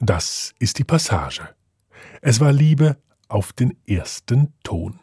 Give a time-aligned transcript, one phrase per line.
[0.00, 1.48] Das ist die Passage.
[2.22, 2.98] Es war Liebe
[3.28, 5.00] auf den ersten Ton.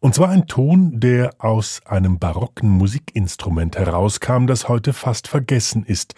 [0.00, 6.14] Und zwar ein Ton, der aus einem barocken Musikinstrument herauskam, das heute fast vergessen ist,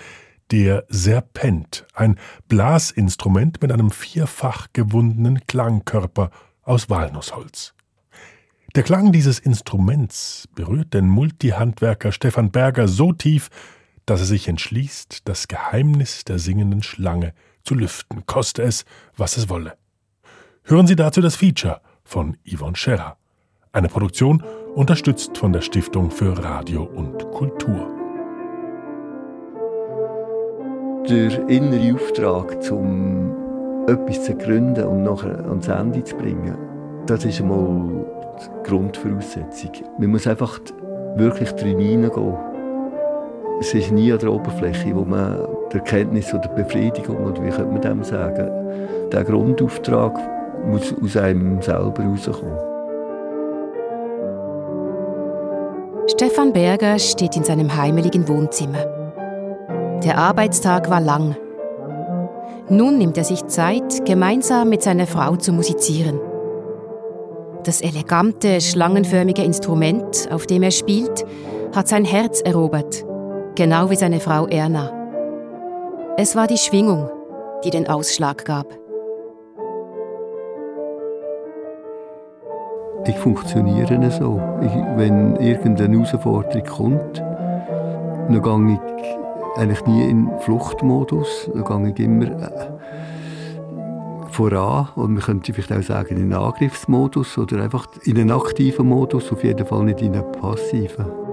[0.50, 2.18] der Serpent, ein
[2.48, 6.30] Blasinstrument mit einem vierfach gewundenen Klangkörper
[6.62, 7.74] aus Walnussholz.
[8.74, 13.48] Der Klang dieses Instruments berührt den Multihandwerker Stefan Berger so tief,
[14.06, 17.34] dass er sich entschließt, das Geheimnis der singenden Schlange
[17.66, 18.84] zu lüften, koste es,
[19.16, 19.74] was es wolle.
[20.64, 23.16] Hören Sie dazu das Feature von Yvonne Scherer.
[23.72, 24.42] Eine Produktion
[24.74, 27.92] unterstützt von der Stiftung für Radio und Kultur.
[31.08, 36.56] Der innere Auftrag, um etwas zu gründen und nachher ans Ende zu bringen,
[37.06, 38.04] das ist einmal
[38.40, 39.70] die Grundvoraussetzung.
[39.98, 40.58] Man muss einfach
[41.16, 42.36] wirklich drin hineingehen.
[43.60, 45.46] Es ist nie an der Oberfläche, wo man
[45.76, 48.50] die Erkenntnis oder Befriedigung, oder wie könnte man dem sagen,
[49.12, 50.18] der Grundauftrag
[50.66, 52.58] muss aus einem selber herauskommen.
[56.08, 58.84] Stefan Berger steht in seinem heimeligen Wohnzimmer.
[60.04, 61.36] Der Arbeitstag war lang.
[62.68, 66.18] Nun nimmt er sich Zeit, gemeinsam mit seiner Frau zu musizieren.
[67.64, 71.24] Das elegante, schlangenförmige Instrument, auf dem er spielt,
[71.74, 73.04] hat sein Herz erobert,
[73.56, 74.95] genau wie seine Frau Erna.
[76.18, 77.10] Es war die Schwingung,
[77.62, 78.66] die den Ausschlag gab.
[83.06, 84.40] Ich funktioniere so.
[84.62, 91.50] Ich, wenn irgendeine Herausforderung kommt, dann gehe ich eigentlich nie in Fluchtmodus.
[91.52, 92.70] Dann gehe ich immer äh,
[94.30, 98.88] voran und man könnte vielleicht auch sagen in einen Angriffsmodus oder einfach in einen aktiven
[98.88, 101.25] Modus, auf jeden Fall nicht in einen passiven.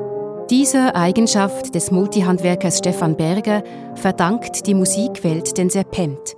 [0.49, 3.63] Dieser Eigenschaft des Multihandwerkers Stefan Berger
[3.95, 6.35] verdankt die Musikwelt den Serpent.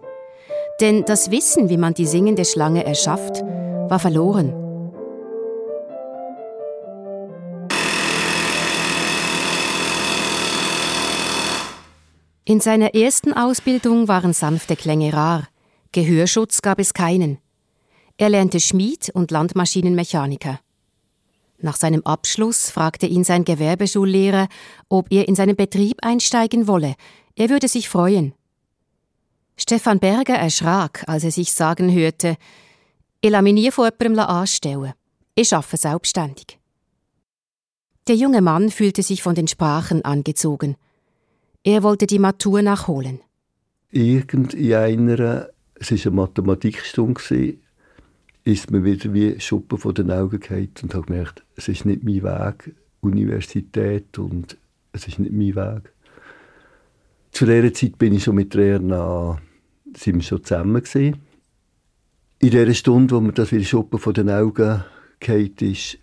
[0.80, 4.54] Denn das Wissen, wie man die singende Schlange erschafft, war verloren.
[12.46, 15.48] In seiner ersten Ausbildung waren sanfte Klänge rar.
[15.94, 17.40] Gehörschutz gab es keinen.
[18.18, 20.60] Er lernte Schmied und Landmaschinenmechaniker.
[21.60, 24.48] Nach seinem Abschluss fragte ihn sein Gewerbeschullehrer,
[24.90, 26.96] ob er in seinen Betrieb einsteigen wolle.
[27.36, 28.34] Er würde sich freuen.
[29.58, 32.38] Stefan Berger erschrak, als er sich sagen hörte,
[33.22, 34.94] ich lasse mich nie von jemandem anstellen.
[35.34, 36.60] Ich arbeite selbstständig.
[38.08, 40.76] Der junge Mann fühlte sich von den Sprachen angezogen.
[41.64, 43.20] Er wollte die Matur nachholen.
[43.90, 47.58] Irgend in einer es war eine Mathematikstunde,
[48.46, 52.04] ist mir wieder wie Schuppen von den Augen gefallen und habe gemerkt, es ist nicht
[52.04, 54.58] mein Weg, Universität und
[54.94, 55.92] es ist nicht mein Weg.
[57.32, 59.42] Zu dieser Zeit bin ich schon mit Erna,
[59.98, 61.18] sind wir schon zusammen gewesen.
[62.40, 64.84] In dieser Stunde, wo mir das wie Schuppen von den Augen
[65.20, 65.98] gefallen ist,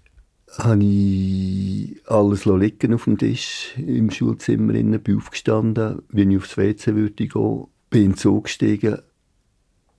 [0.59, 4.73] habe ich alles liegen auf dem Tisch im Schulzimmer.
[4.73, 8.99] Bin aufgestanden, wie ich aufs WC würde gehen, bin in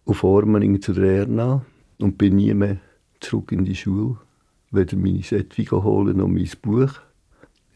[0.06, 1.66] auf Ormening zu der Erna
[2.04, 2.78] und bin nie mehr
[3.22, 4.18] zurück in die Schule,
[4.72, 6.92] weder meine Sättigung holen noch mein Buch.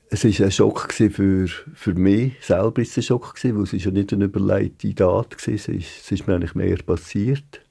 [0.09, 4.13] Es war ein Schock für, für mich selber, ist ein Schock weil es ja nicht
[4.13, 7.61] eine überlegte Tat war, es ist, es ist mir eigentlich mehr passiert.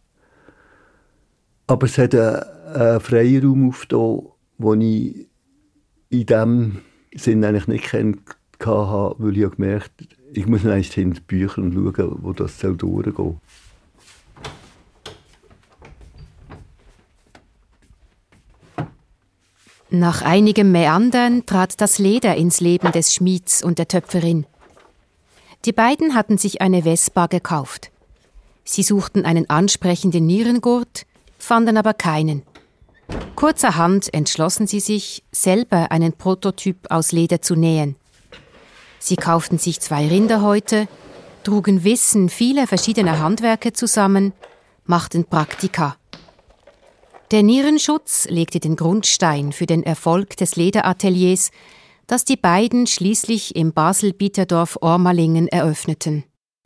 [1.66, 2.42] Aber es hat einen,
[2.74, 4.22] einen Freiraum aufgetan,
[4.58, 5.26] den ich
[6.08, 6.78] in diesem
[7.14, 8.20] Sinn eigentlich nicht kennt
[8.60, 13.14] hatte, weil ich gemerkt habe, ich muss eigentlich hinter die Bücher schauen, wo das durchgehen
[13.16, 13.36] soll.
[19.98, 24.44] Nach einigem Meandern trat das Leder ins Leben des Schmieds und der Töpferin.
[25.64, 27.90] Die beiden hatten sich eine Vespa gekauft.
[28.62, 31.06] Sie suchten einen ansprechenden Nierengurt,
[31.38, 32.42] fanden aber keinen.
[33.36, 37.96] Kurzerhand entschlossen sie sich, selber einen Prototyp aus Leder zu nähen.
[38.98, 40.88] Sie kauften sich zwei Rinderhäute,
[41.42, 44.34] trugen Wissen vieler verschiedener Handwerke zusammen,
[44.84, 45.96] machten Praktika.
[47.32, 51.50] Der Nierenschutz legte den Grundstein für den Erfolg des Lederateliers,
[52.06, 56.22] das die beiden schließlich im Basel-Bieterdorf Ormalingen eröffneten.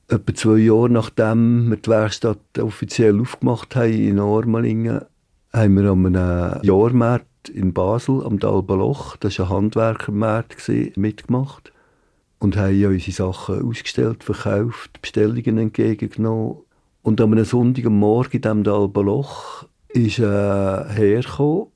[0.08, 5.00] Etwa zwei Jahre nachdem wir die Werkstatt offiziell aufgemacht haben in Ormalingen,
[5.50, 11.72] haben wir an einem Jahrmarkt in Basel am Dalbaloch, das war ein Handwerkermarkt, mitgemacht
[12.38, 16.58] und haben unsere Sachen ausgestellt, verkauft, Bestellungen entgegengenommen.
[17.02, 21.66] Und an einem Sonntagmorgen in diesem Dalbaloch ist äh, hergekommen.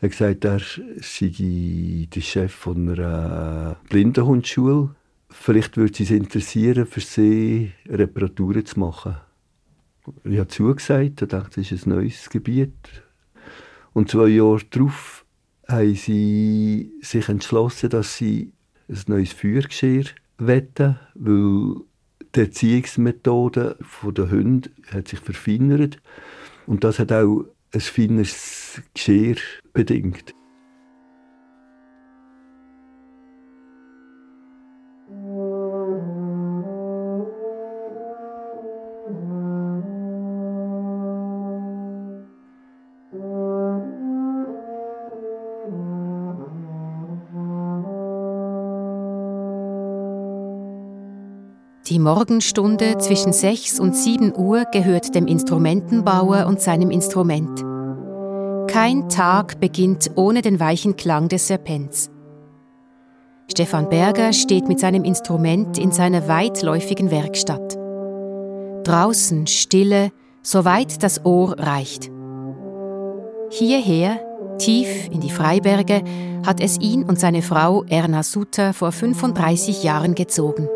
[0.00, 0.60] Er hat gesagt, er
[1.00, 4.94] sei der Chef von einer Blindenhundschule
[5.34, 9.16] vielleicht würde es interessieren, für sie Reparaturen zu machen.
[10.24, 13.02] Ich habe zugesagt und dachte, es ist ein neues Gebiet.
[13.92, 15.24] Und zwei Jahre darauf
[15.66, 18.52] haben sie sich entschlossen, dass sie
[18.88, 20.04] ein neues Feuergeschirr
[20.38, 21.76] wetten, weil
[22.34, 25.98] die Erziehungsmethode der Hunde hat sich verfeinert
[26.66, 29.36] und das hat auch ein feines Geschirr
[29.72, 30.34] bedingt.
[51.88, 57.62] Die Morgenstunde zwischen 6 und 7 Uhr gehört dem Instrumentenbauer und seinem Instrument.
[58.70, 62.10] Kein Tag beginnt ohne den weichen Klang des Serpents.
[63.50, 67.76] Stefan Berger steht mit seinem Instrument in seiner weitläufigen Werkstatt.
[68.84, 70.10] Draußen Stille,
[70.42, 72.10] soweit das Ohr reicht.
[73.50, 74.20] Hierher,
[74.56, 76.02] tief in die Freiberge,
[76.46, 80.66] hat es ihn und seine Frau Erna Sutter vor 35 Jahren gezogen.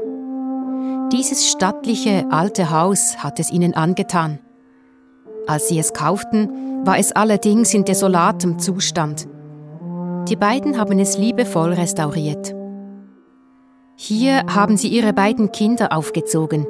[1.12, 4.40] Dieses stattliche alte Haus hat es ihnen angetan.
[5.46, 9.26] Als sie es kauften, war es allerdings in desolatem Zustand.
[10.28, 12.54] Die beiden haben es liebevoll restauriert.
[13.96, 16.66] Hier haben sie ihre beiden Kinder aufgezogen.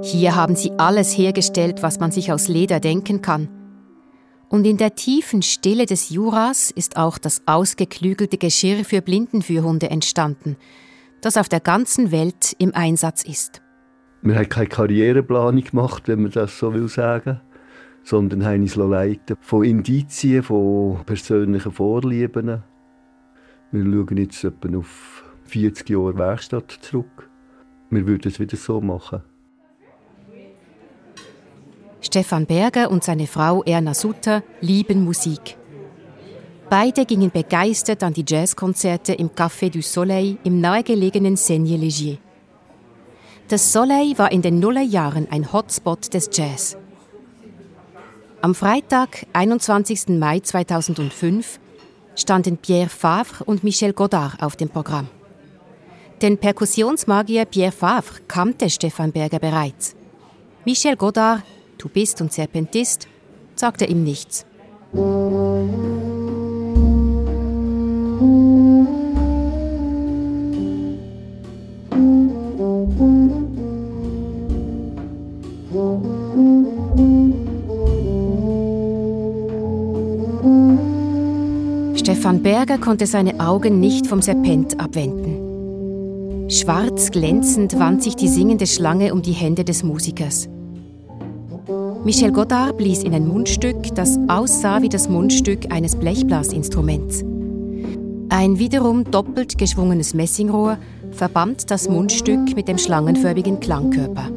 [0.00, 3.50] Hier haben sie alles hergestellt, was man sich aus Leder denken kann.
[4.48, 10.56] Und in der tiefen Stille des Juras ist auch das ausgeklügelte Geschirr für Blindenführhunde entstanden–
[11.20, 13.62] das auf der ganzen Welt im Einsatz ist.
[14.22, 17.40] Wir haben keine Karriereplanung gemacht, wenn man das so will sagen,
[18.04, 22.62] sondern haben uns leiten von Indizien, von persönlichen Vorlieben.
[23.72, 27.30] Wir schauen jetzt etwa auf 40 Jahre Werkstatt zurück.
[27.88, 29.22] Wir würden es wieder so machen.
[32.00, 35.56] Stefan Berger und seine Frau Erna Sutter lieben Musik.
[36.70, 42.18] Beide gingen begeistert an die Jazzkonzerte im Café du Soleil im nahegelegenen Seigne-Legier.
[43.48, 46.76] Das Soleil war in den Nullerjahren ein Hotspot des Jazz.
[48.40, 50.10] Am Freitag, 21.
[50.10, 51.58] Mai 2005,
[52.14, 55.08] standen Pierre Favre und Michel Godard auf dem Programm.
[56.22, 59.96] Den Perkussionsmagier Pierre Favre kannte Stefan Berger bereits.
[60.64, 61.42] Michel Godard,
[61.78, 63.08] Tubist und Serpentist,
[63.56, 64.46] sagte ihm nichts.
[82.80, 86.48] Konnte seine Augen nicht vom Serpent abwenden.
[86.50, 90.48] Schwarz glänzend wand sich die singende Schlange um die Hände des Musikers.
[92.04, 97.22] Michel Godard blies in ein Mundstück, das aussah wie das Mundstück eines Blechblasinstruments.
[98.30, 100.78] Ein wiederum doppelt geschwungenes Messingrohr
[101.12, 104.28] verband das Mundstück mit dem schlangenförmigen Klangkörper.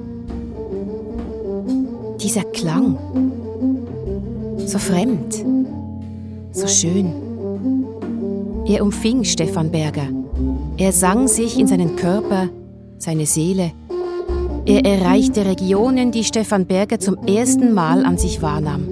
[2.20, 2.98] Dieser Klang,
[4.66, 5.46] so fremd,
[6.52, 7.23] so schön.
[8.66, 10.08] Er umfing Stefan Berger.
[10.78, 12.48] Er sang sich in seinen Körper,
[12.98, 13.72] seine Seele.
[14.66, 18.88] Er erreichte Regionen, die Stefan Berger zum ersten Mal an sich wahrnahm.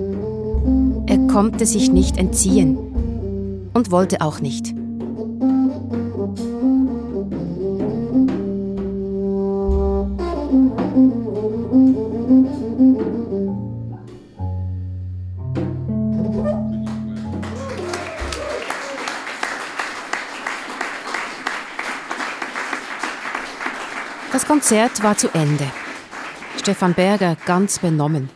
[1.07, 2.77] Er konnte sich nicht entziehen
[3.73, 4.75] und wollte auch nicht.
[24.61, 25.65] Konzert war zu Ende.
[26.55, 28.29] Stefan Berger ganz benommen.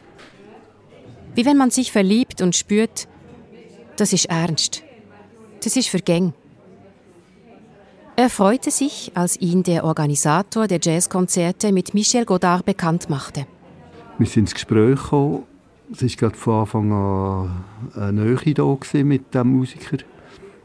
[1.36, 3.08] Wie wenn man sich verliebt und spürt,
[3.96, 4.82] das ist ernst.
[5.64, 6.34] Das ist vergäng.
[8.16, 13.46] Er freute sich, als ihn der Organisator der Jazzkonzerte mit Michel Godard bekannt machte.
[14.18, 15.44] Wir sind ins Gespräch gekommen.
[15.94, 17.66] Es war gerade von Anfang an
[17.96, 19.98] eine Nähe mit diesem Musiker.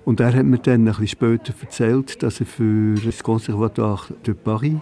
[0.07, 4.33] Und er hat mir dann ein bisschen später erzählt, dass er für das Conservatoire de
[4.33, 4.79] Paris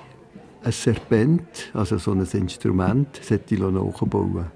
[0.63, 4.47] ein Serpent, also so ein Instrument, sollte ich nachbauen.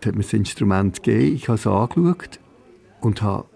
[0.00, 2.40] Da hat mir das Instrument gegeben, ich habe es angeschaut
[3.00, 3.46] und habe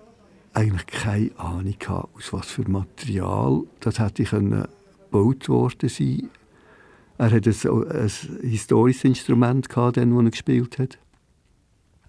[0.55, 6.31] eigentlich keine Ahnung gehabt, aus was für Material das hätte ich gebaut worden sein.
[7.19, 8.11] Er hat ein, ein
[8.43, 10.99] historisches Instrument gehabt, das er gespielt hat.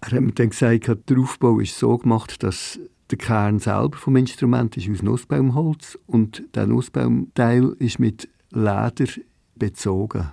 [0.02, 2.78] Er hat mir dann gesagt, der Aufbau ist so gemacht, dass
[3.10, 9.06] der Kern selber vom Instrument ist aus Nussbaumholz und der Nussbaumteil ist mit Leder
[9.60, 10.32] bezogen.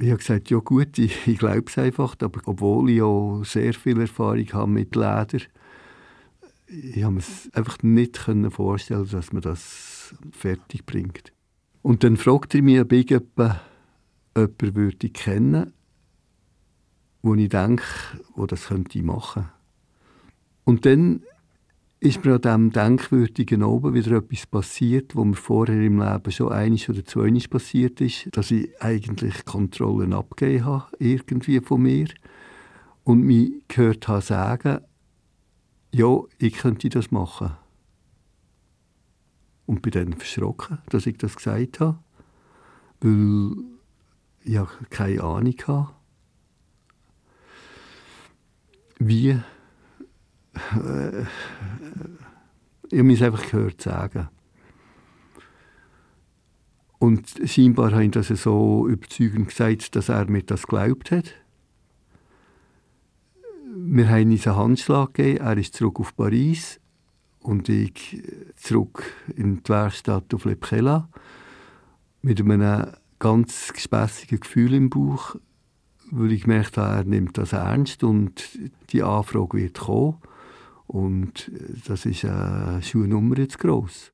[0.00, 3.74] Ich habe gesagt, ja gut, ich, ich glaube es einfach, aber obwohl ich auch sehr
[3.74, 5.40] viel Erfahrung habe mit Leder,
[6.66, 7.22] ich habe mir
[7.52, 8.18] einfach nicht
[8.50, 11.32] vorstellen dass man das fertig bringt.
[11.82, 13.60] Und dann fragte er mich, ob ich jemanden,
[14.34, 15.72] jemanden würde kennen
[17.24, 17.84] wo ich denke,
[18.34, 19.48] wo das könnte ich machen.
[20.64, 21.22] Und dann
[22.04, 26.52] ist mir an diesem Denkwürdigen oben wieder etwas passiert, wo mir vorher im Leben schon
[26.52, 32.08] einiges oder zweimal passiert ist, dass ich eigentlich Kontrollen abgegeben habe, irgendwie von mir.
[33.04, 34.80] Und mich gehört habe sagen,
[35.92, 37.52] ja, ich könnte das machen.
[39.64, 41.98] Und bin dann verschrocken, dass ich das gesagt habe,
[43.00, 43.64] weil
[44.42, 45.88] ich keine Ahnung hatte,
[48.98, 49.40] wie
[52.90, 54.28] ich habe es einfach gehört sagen.
[56.98, 61.34] Und scheinbar habe ich das so überzeugend gesagt, dass er mir das geglaubt hat.
[63.76, 66.80] Wir haben uns einen Handschlag gegeben, er ist zurück auf Paris
[67.40, 68.22] und ich
[68.56, 69.04] zurück
[69.36, 70.56] in die Werkstatt auf Le
[72.22, 72.86] mit einem
[73.18, 75.36] ganz gespässigen Gefühl im Bauch,
[76.10, 78.58] weil ich gemerkt habe, er nimmt das ernst und
[78.90, 80.16] die Anfrage wird kommen.
[80.86, 81.50] Und
[81.86, 84.12] das ist eine Schuhnummer jetzt gross.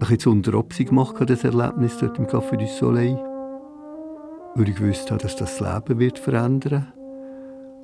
[0.00, 3.16] Ein Obsi gemacht, das Erlebnis dort im Café du Soleil.
[4.54, 6.92] Weil ich gewusst habe, dass das, Leben wird verändern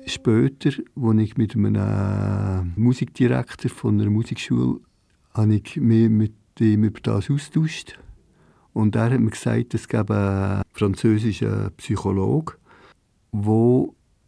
[0.07, 4.79] Später, als ich mit einem Musikdirektor von einer Musikschule
[5.33, 7.97] habe ich mich mit ihm über das austauscht.
[8.71, 12.55] Und er hat mir gesagt, es gäbe einen französischen Psychologen,
[13.31, 13.85] der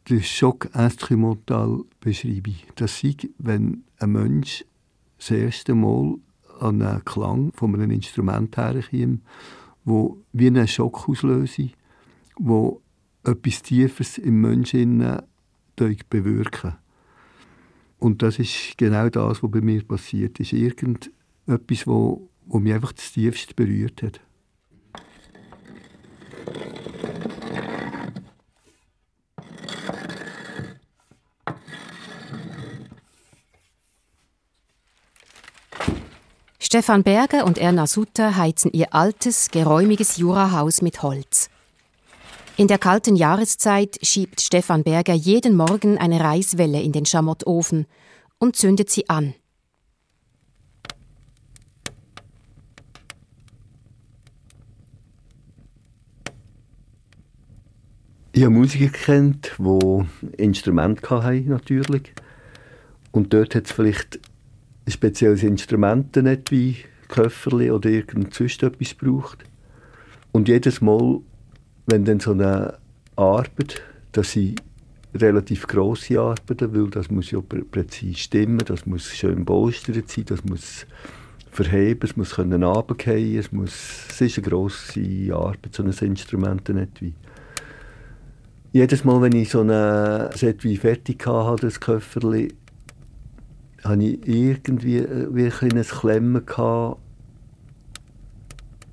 [0.09, 2.53] den Schock instrumental beschreibe.
[2.75, 4.65] Das sei, wenn ein Mensch
[5.17, 6.15] das erste Mal
[6.59, 9.21] an einen Klang von einem Instrument herkommt,
[9.85, 11.69] wo wie einen Schock auslöse,
[12.37, 12.81] wo
[13.23, 15.21] etwas Tiefes im Menschen
[16.09, 16.75] bewirken
[17.99, 20.53] Und das ist genau das, was bei mir passiert ist.
[20.53, 24.19] Irgendetwas, wo mich einfach das tiefste berührt hat.
[36.69, 41.49] Stefan Berger und Erna Sutter heizen ihr altes, geräumiges Jurahaus mit Holz.
[42.57, 47.85] In der kalten Jahreszeit schiebt Stefan Berger jeden Morgen eine Reiswelle in den Schamottofen
[48.37, 49.33] und zündet sie an.
[58.33, 60.05] Ich habe Musiker kennt, die
[60.35, 62.13] Instrumente hatten, natürlich.
[63.13, 64.19] Und dort hat es vielleicht
[64.87, 66.77] ein spezielles Instrument nicht wie
[67.09, 69.43] Köfferli oder irgend sonst etwas braucht.
[70.31, 71.19] Und jedes Mal,
[71.87, 72.77] wenn dann so eine
[73.17, 73.81] Arbeit,
[74.13, 74.61] das sind
[75.13, 80.43] relativ grosse Arbeiten, weil das muss ja präzise stimmen, das muss schön bolstert sein, das
[80.45, 80.85] muss
[81.51, 87.01] verheben, es muss können es muss, es ist eine grosse Arbeit, so ein Instrument nicht
[87.01, 87.13] wie.
[88.71, 92.53] Jedes Mal, wenn ich so ein Set wie fertig hatte, das Köfferli,
[93.83, 96.99] hatte ich irgendwie äh, wie ein Klemmen gehabt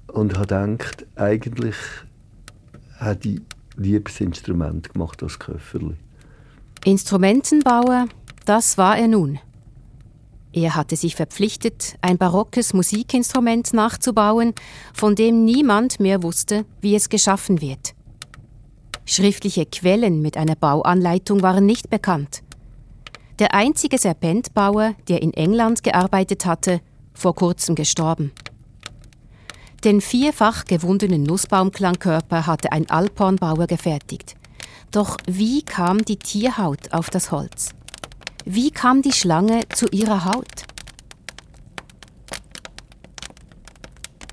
[0.08, 1.76] und habe gedacht, eigentlich
[2.98, 3.40] hätte ich
[3.76, 5.96] liebes Instrument gemacht als Köfferli.
[6.84, 8.08] Instrumenten bauen,
[8.44, 9.38] das war er nun.
[10.52, 14.54] Er hatte sich verpflichtet, ein barockes Musikinstrument nachzubauen,
[14.92, 17.94] von dem niemand mehr wusste, wie es geschaffen wird.
[19.04, 22.44] Schriftliche Quellen mit einer Bauanleitung waren nicht bekannt
[23.38, 26.80] der einzige Serpentbauer, der in England gearbeitet hatte,
[27.12, 28.32] vor kurzem gestorben.
[29.84, 34.34] Den vierfach gewundenen Nussbaumklangkörper hatte ein Alphornbauer gefertigt.
[34.90, 37.70] Doch wie kam die Tierhaut auf das Holz?
[38.44, 40.64] Wie kam die Schlange zu ihrer Haut?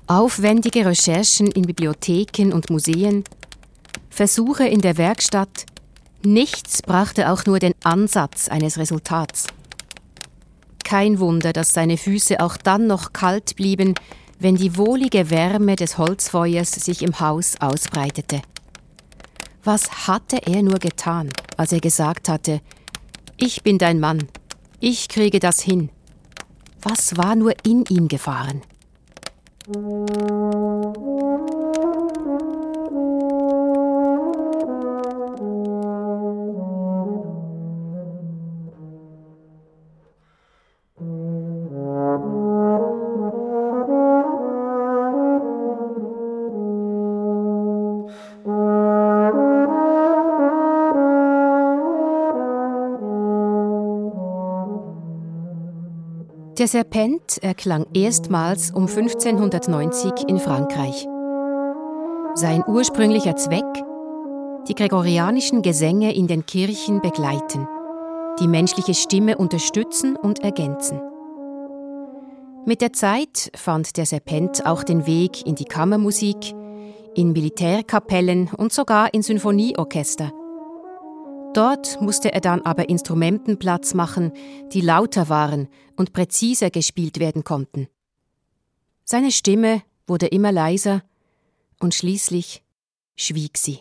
[0.06, 3.24] Aufwendige Recherchen in Bibliotheken und Museen,
[4.10, 5.66] Versuche in der Werkstatt,
[6.24, 9.48] Nichts brachte auch nur den Ansatz eines Resultats.
[10.84, 13.94] Kein Wunder, dass seine Füße auch dann noch kalt blieben,
[14.38, 18.42] wenn die wohlige Wärme des Holzfeuers sich im Haus ausbreitete.
[19.64, 22.60] Was hatte er nur getan, als er gesagt hatte,
[23.36, 24.28] ich bin dein Mann,
[24.80, 25.90] ich kriege das hin.
[26.82, 28.62] Was war nur in ihm gefahren?
[56.62, 61.08] Der Serpent erklang erstmals um 1590 in Frankreich.
[62.36, 63.64] Sein ursprünglicher Zweck?
[64.68, 67.66] Die gregorianischen Gesänge in den Kirchen begleiten,
[68.38, 71.00] die menschliche Stimme unterstützen und ergänzen.
[72.64, 76.54] Mit der Zeit fand der Serpent auch den Weg in die Kammermusik,
[77.16, 80.30] in Militärkapellen und sogar in Sinfonieorchester–
[81.54, 84.32] Dort musste er dann aber Instrumenten Platz machen,
[84.72, 87.88] die lauter waren und präziser gespielt werden konnten.
[89.04, 91.02] Seine Stimme wurde immer leiser
[91.80, 92.62] und schließlich
[93.16, 93.80] schwieg sie.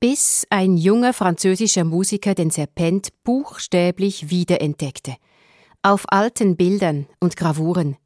[0.00, 5.16] Bis ein junger französischer Musiker den Serpent buchstäblich wiederentdeckte,
[5.82, 7.96] auf alten Bildern und Gravuren.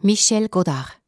[0.00, 0.98] Michel Godard.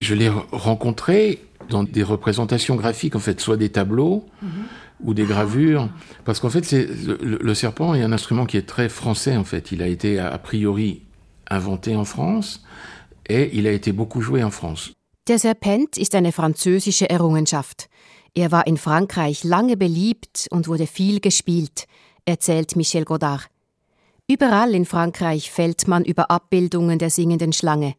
[0.00, 1.38] Je l'ai rencontré
[1.72, 5.06] dans des représentations graphiques, en fait, soit des tableaux mm -hmm.
[5.06, 5.88] ou des gravures,
[6.24, 9.64] parce qu'en fait, le, le, serpent est un instrument qui est très français, en fait.
[9.74, 11.02] Il a été a priori
[11.50, 12.48] inventé en France
[13.28, 14.92] et il a été beaucoup joué en France.
[15.28, 17.88] Der Serpent ist eine französische Errungenschaft.
[18.34, 21.86] Er war in Frankreich lange beliebt und wurde viel gespielt,
[22.24, 23.48] erzählt Michel Godard.
[24.26, 27.94] Überall in Frankreich fällt man über Abbildungen der singenden Schlange.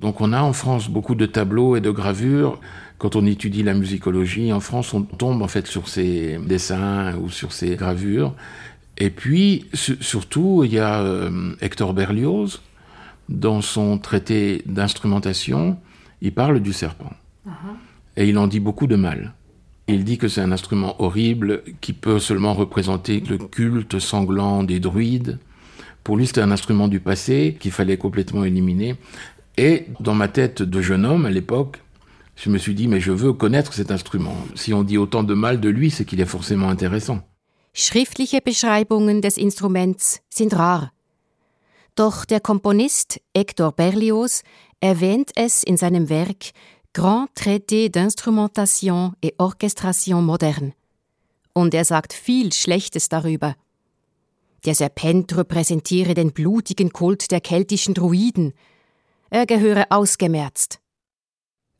[0.00, 2.60] Donc on a en France beaucoup de tableaux et de gravures.
[2.98, 7.28] Quand on étudie la musicologie, en France, on tombe en fait sur ces dessins ou
[7.28, 8.34] sur ces gravures.
[8.96, 12.60] Et puis, surtout, il y a euh, Hector Berlioz,
[13.28, 15.78] dans son traité d'instrumentation,
[16.20, 17.12] il parle du serpent.
[17.46, 17.76] Uh -huh.
[18.16, 19.34] Et il en dit beaucoup de mal.
[19.86, 24.80] Il dit que c'est un instrument horrible qui peut seulement représenter le culte sanglant des
[24.80, 25.38] druides.
[26.04, 28.96] Pour lui, c'était un instrument du passé qu'il fallait complètement éliminer.
[29.58, 31.82] Et dans ma tête de jeune homme à l'époque,
[32.36, 34.36] je me suis dit, mais je veux connaître cet instrument.
[34.54, 37.18] Si on dit autant de mal de lui, c'est qu'il est forcément intéressant.
[37.74, 40.92] Schriftliche Beschreibungen des Instruments sind rar.
[41.96, 44.42] Doch der Komponist Hector Berlioz
[44.80, 46.52] erwähnt es in seinem Werk
[46.92, 50.72] Grand Traité d'instrumentation et orchestration moderne.
[51.52, 53.56] Und er sagt viel Schlechtes darüber.
[54.64, 58.52] Der Serpent repräsentiere den blutigen Kult der keltischen Druiden–
[59.30, 60.80] er gehöre ausgemerzt.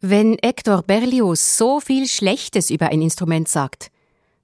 [0.01, 3.91] Wenn Hector Berlioz so viel Schlechtes über ein Instrument sagt,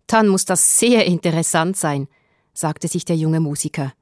[0.07, 2.09] dann muss das sehr interessant sein,
[2.53, 3.93] sagte sich der junge Musiker.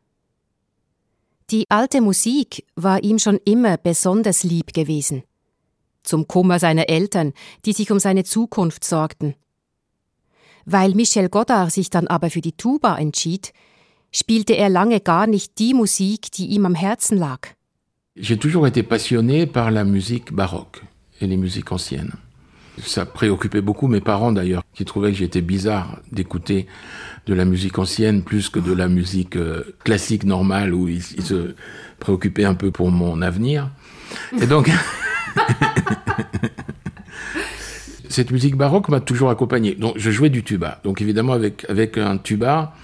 [1.50, 5.22] Die alte Musik war ihm schon immer besonders lieb gewesen.
[6.02, 7.34] Zum Kummer seiner Eltern,
[7.64, 9.34] die sich um seine Zukunft sorgten.
[10.64, 13.52] Weil Michel Godard sich dann aber für die Tuba entschied,
[14.10, 17.48] spielte er lange gar nicht die Musik, die ihm am Herzen lag.
[18.16, 20.82] J'ai toujours été passionné par la musique baroque
[21.22, 22.12] et les musiques anciennes.
[22.78, 26.66] Ça préoccupait beaucoup mes parents d'ailleurs, qui trouvaient que j'étais bizarre d'écouter
[27.26, 31.54] de la musique ancienne plus que de la musique euh, classique normale où ils, se
[32.00, 33.70] préoccupaient un peu pour mon avenir.
[34.40, 34.68] Et donc,
[38.10, 39.74] cette musique baroque m'a toujours accompagné.
[39.74, 40.80] Donc, je jouais du tuba.
[40.84, 42.74] Donc, évidemment, avec, avec un tuba,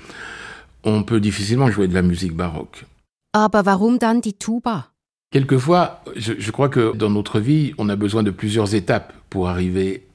[0.85, 2.87] on peut difficilement jouer de la musique baroque.
[3.35, 4.89] Aber warum dann die Tuba?
[5.31, 9.49] Quelquefois, je, je, crois que dans notre vie, on a besoin de plusieurs étapes pour
[9.49, 10.07] arriver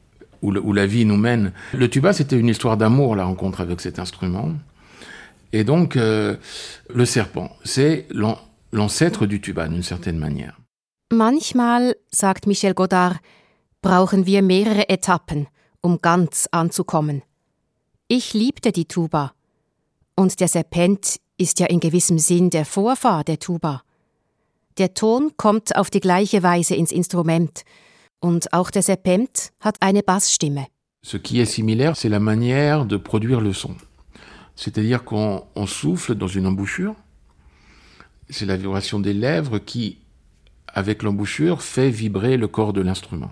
[0.41, 1.54] où, le, où la vie nous mène.
[1.73, 4.54] Le tuba, c'était une histoire d'amour, la rencontre avec cet instrument.
[5.52, 6.36] Et donc, euh,
[6.93, 8.08] le serpent, c'est
[8.71, 10.60] l'ancêtre du tuba d'une certaine manière.
[11.12, 13.17] Manchmal, sagt Michel Godard,
[13.84, 15.45] brauchen wir mehrere Etappen,
[15.82, 17.21] um ganz anzukommen.
[18.08, 19.34] Ich liebte die Tuba.
[20.15, 23.84] Und der Serpent ist ja in gewissem Sinn der Vorfahr der Tuba.
[24.76, 27.64] Ton kommt auf die gleiche ins Instrument.
[28.20, 30.68] Und auch der Serpent hat eine Bassstimme.
[31.06, 33.76] Ce qui est similaire, c'est la manière de produire le son.
[34.56, 36.96] C'est-à-dire qu'on souffle dans une embouchure.
[38.30, 39.98] C'est la vibration des lèvres qui,
[40.68, 43.32] avec l'embouchure, fait vibrer le corps de l'instrument.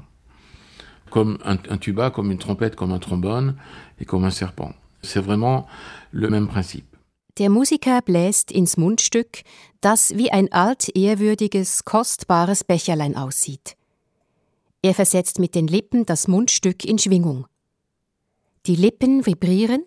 [1.09, 3.55] Comme un, tuba, comme une trompette, comme un trombone
[3.99, 4.73] et comme un serpent.
[5.01, 5.67] C'est vraiment
[6.11, 6.90] le même principe.
[7.37, 9.43] Der Musiker bläst ins Mundstück,
[9.79, 13.77] das wie ein altehrwürdiges, kostbares Becherlein aussieht.
[14.81, 17.45] Er versetzt mit den Lippen das Mundstück in Schwingung.
[18.65, 19.83] Die Lippen vibrieren,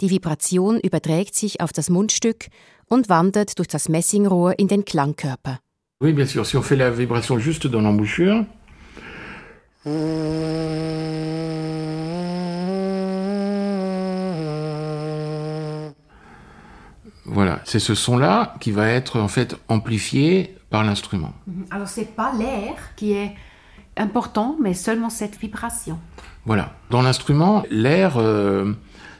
[0.00, 2.46] die Vibration überträgt sich auf das Mundstück
[2.86, 5.60] und wandert durch das Messingrohr in den Klangkörper.
[6.00, 8.46] Oui, bien sûr, si on fait la vibration juste dans l'embouchure.
[17.30, 21.32] Voilà, c'est ce son-là qui va être en fait amplifié par l'instrument.
[21.46, 21.66] Mhm.
[21.70, 23.34] Alors c'est pas l'air qui est
[23.96, 25.98] important, mais seulement cette vibration.
[26.46, 26.72] Voilà.
[26.90, 28.72] Dans l'instrument, l'air euh,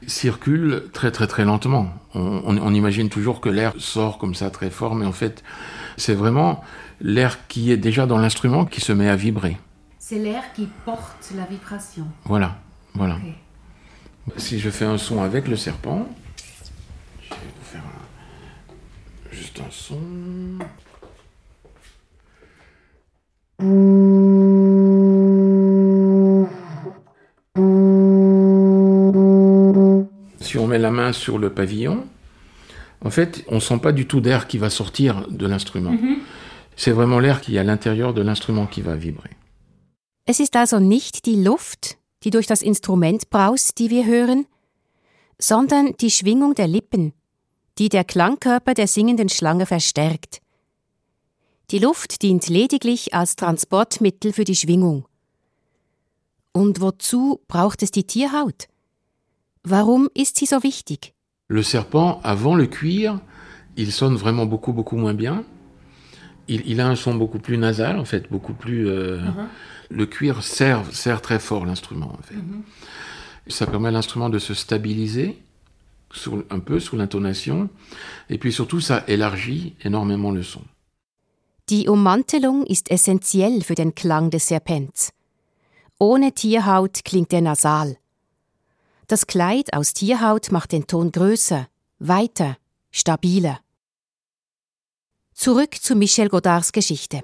[0.07, 1.88] circule très très très lentement.
[2.14, 5.42] On, on- on imagine toujours que l'air sort comme ça très fort, mais en fait,
[5.97, 6.62] c'est vraiment
[7.01, 9.59] l'air qui est déjà dans l'instrument qui se met à vibrer.
[9.99, 12.07] C'est l'air qui porte la vibration.
[12.25, 12.57] Voilà,
[12.94, 13.18] voilà.
[14.37, 16.07] Si je fais un son avec le serpent,
[17.23, 19.98] je vais vous faire un- juste un son.
[30.40, 32.05] Si on met la main sur le pavillon,
[33.05, 35.94] en fait, on sent pas du tout d'air qui va sortir de l'instrument.
[36.77, 39.31] C'est vraiment l'air qui est à l'intérieur de l'instrument qui va vibrer.
[40.27, 44.46] Es ist also nicht die Luft, die durch das Instrument braust, die wir hören,
[45.38, 47.12] sondern die Schwingung der Lippen,
[47.79, 50.41] die der Klangkörper der singenden Schlange verstärkt.
[51.71, 55.05] Die Luft dient lediglich als Transportmittel für die Schwingung.
[56.53, 58.69] Und wozu braucht es die Tierhaut?
[59.62, 61.12] Warum ist sie so wichtig?
[61.49, 63.21] Le serpent, avant le cuir,
[63.77, 65.45] il sonne vraiment beaucoup, beaucoup moins bien.
[66.47, 68.88] Il, il a un son beaucoup plus nasal, en fait, beaucoup plus.
[68.88, 69.21] euh,
[69.91, 72.35] Le cuir sert, sert très fort l'instrument, en fait.
[73.47, 75.43] Ça permet à l'instrument de se stabiliser
[76.12, 77.68] sur- un peu sous l'intonation.
[78.29, 80.62] Et puis surtout, ça élargit énormément le son.
[81.68, 85.12] Die Ummantelung ist essentiell für den Klang des Serpents.
[85.99, 87.97] Ohne Tierhaut klingt er nasal.
[89.07, 91.68] Das Kleid aus Tierhaut macht den Ton größer,
[91.99, 92.57] weiter,
[92.90, 93.61] stabiler.
[95.35, 97.23] Zurück zu Michel Godards Geschichte.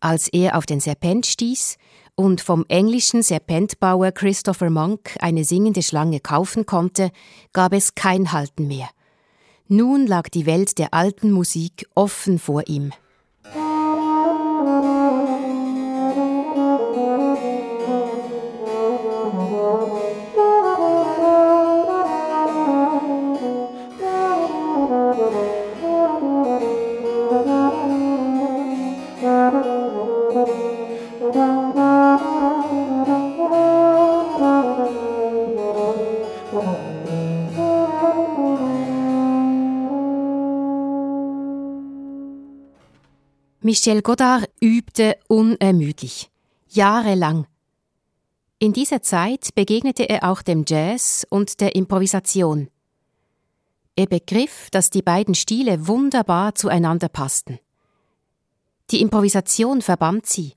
[0.00, 1.76] Als er auf den Serpent stieß
[2.14, 7.10] und vom englischen Serpentbauer Christopher Monk eine singende Schlange kaufen konnte,
[7.52, 8.88] gab es kein Halten mehr.
[9.68, 12.92] Nun lag die Welt der alten Musik offen vor ihm.
[43.72, 46.30] Michel Godard übte unermüdlich,
[46.68, 47.46] jahrelang.
[48.58, 52.68] In dieser Zeit begegnete er auch dem Jazz und der Improvisation.
[53.96, 57.60] Er begriff, dass die beiden Stile wunderbar zueinander passten.
[58.90, 60.52] Die Improvisation verband sie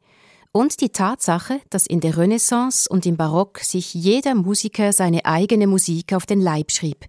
[0.51, 5.67] und die Tatsache, dass in der Renaissance und im Barock sich jeder Musiker seine eigene
[5.67, 7.05] Musik auf den Leib schrieb,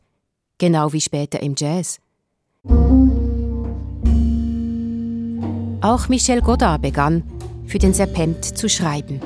[0.59, 1.99] genau wie später im Jazz.
[5.89, 7.23] Auch Michel Godard begann,
[7.65, 9.21] für den Serpent zu schreiben.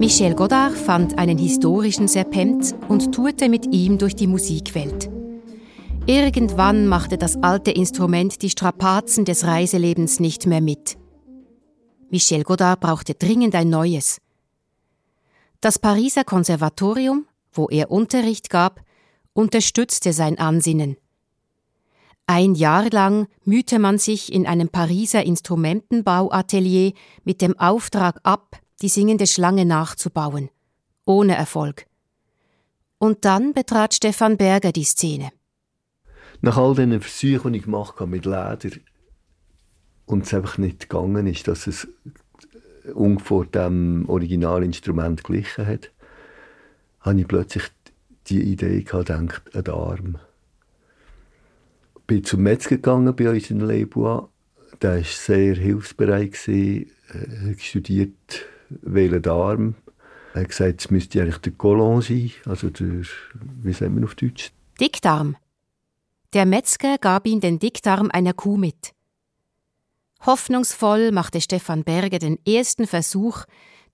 [0.00, 5.11] Michel Godard fand einen historischen Serpent und tourte mit ihm durch die Musikwelt.
[6.06, 10.98] Irgendwann machte das alte Instrument die Strapazen des Reiselebens nicht mehr mit.
[12.10, 14.20] Michel Godard brauchte dringend ein neues.
[15.60, 18.80] Das Pariser Konservatorium, wo er Unterricht gab,
[19.32, 20.96] unterstützte sein Ansinnen.
[22.26, 28.88] Ein Jahr lang mühte man sich in einem Pariser Instrumentenbauatelier mit dem Auftrag ab, die
[28.88, 30.50] singende Schlange nachzubauen.
[31.06, 31.86] Ohne Erfolg.
[32.98, 35.30] Und dann betrat Stefan Berger die Szene.
[36.44, 38.76] Nach all diesen Versuchen, die ich gemacht habe mit Leder
[40.06, 41.86] und es einfach nicht gegangen ist, dass es
[42.92, 45.92] ungefähr dem Originalinstrument glichen hat,
[47.00, 47.70] habe ich plötzlich
[48.26, 50.18] die Idee gehabt, gedacht, ein Arm.
[52.08, 54.28] Bin zum Metzger gegangen bei uns in Leibois.
[54.80, 59.76] Der war sehr hilfsbereit, gewesen, äh, studiert, welchen Arm.
[60.34, 63.02] Er hat gesagt, es müsste eigentlich der Colon sein, also der,
[63.62, 64.50] wie sagt man auf Deutsch?
[64.80, 65.36] Dickdarm.
[66.32, 68.94] Der Metzger gab ihm den Dickdarm einer Kuh mit.
[70.24, 73.44] Hoffnungsvoll machte Stefan Berger den ersten Versuch,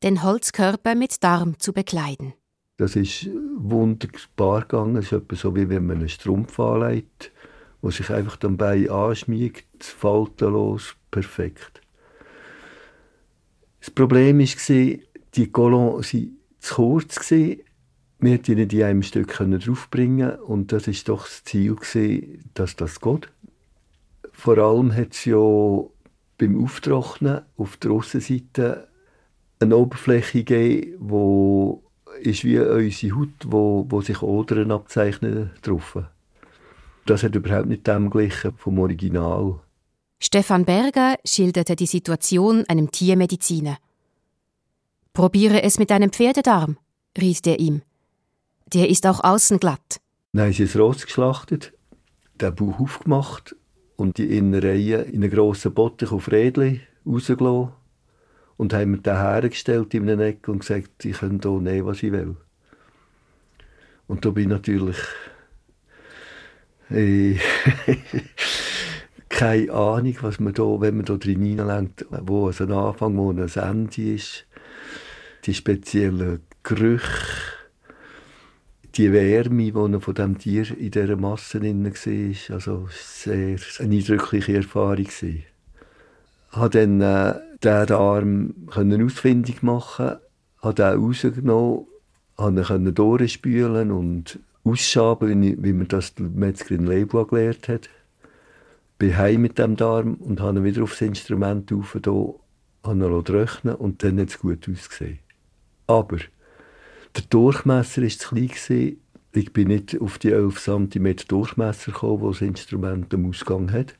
[0.04, 2.34] den Holzkörper mit Darm zu bekleiden.
[2.76, 4.96] Das ist wunderbar gegangen.
[4.96, 7.32] Es ist etwa so, wie wenn man einen Strumpf anlegt,
[7.82, 11.80] der sich einfach dann bei anschmiegt, faltenlos, perfekt.
[13.80, 14.98] Das Problem war,
[15.34, 17.32] die Colons waren zu kurz.
[18.20, 21.76] Wir konnten in einem Stück draufbringen und das war doch das Ziel,
[22.54, 23.28] dass das geht.
[24.32, 25.38] Vor allem hat es ja
[26.38, 28.88] beim Auftrocknen auf der Aussenseite
[29.60, 31.82] eine Oberfläche gegeben, wo
[32.20, 35.98] ist wie unsere Haut, wo, wo sich Odern abzeichnen drauf.
[37.06, 39.60] Das hat überhaupt nicht dem gleichen vom Original.
[40.20, 43.78] Stefan Berger schilderte die Situation einem Tiermediziner.
[45.12, 46.76] Probiere es mit einem Pferdedarm,
[47.16, 47.82] riet er ihm.
[48.72, 50.00] Der ist auch außen glatt.
[50.32, 51.72] Dann haben sie es rausgeschlachtet,
[52.40, 53.56] den Bauch aufgemacht
[53.96, 57.72] und die Innereien in einen grossen Bottich auf Rädchen rausgelassen
[58.56, 62.02] und haben mir den hergestellt in einer Ecke und gesagt, ich kann hier nehmen, was
[62.02, 62.36] ich will.
[64.06, 64.96] Und da bin ich natürlich
[66.90, 67.36] äh,
[69.28, 73.30] keine Ahnung, was man da, wenn man da drin hineinlenkt, wo es ein Anfang, wo
[73.30, 74.46] ein Ende ist,
[75.44, 77.06] die speziellen Gerüche,
[78.98, 84.56] die Wärme, die von dem Tier in dieser Masse drin war, also sehr eine eindrückliche
[84.56, 85.06] Erfahrung.
[85.06, 85.44] Ich
[86.50, 90.16] habe dann äh, diesen Arm ausfindig machen,
[90.60, 91.86] habe den rausgenommen,
[92.36, 97.88] konnte ihn durchspülen und ausschaben, wie, man das Metzgerin Leibua gelernt hat.
[98.98, 102.40] Bin heim mit dem Darm und habe ihn wieder aufs Instrument rauf, habe
[102.84, 105.20] ihn trocknen und dann hat es gut ausgesehen.
[105.86, 106.18] Aber
[107.18, 108.96] der Durchmesser war zu klein.
[109.32, 113.94] Ich bin nicht auf die 11 cm Durchmesser gekommen, wo das Instrument am Ausgang hat.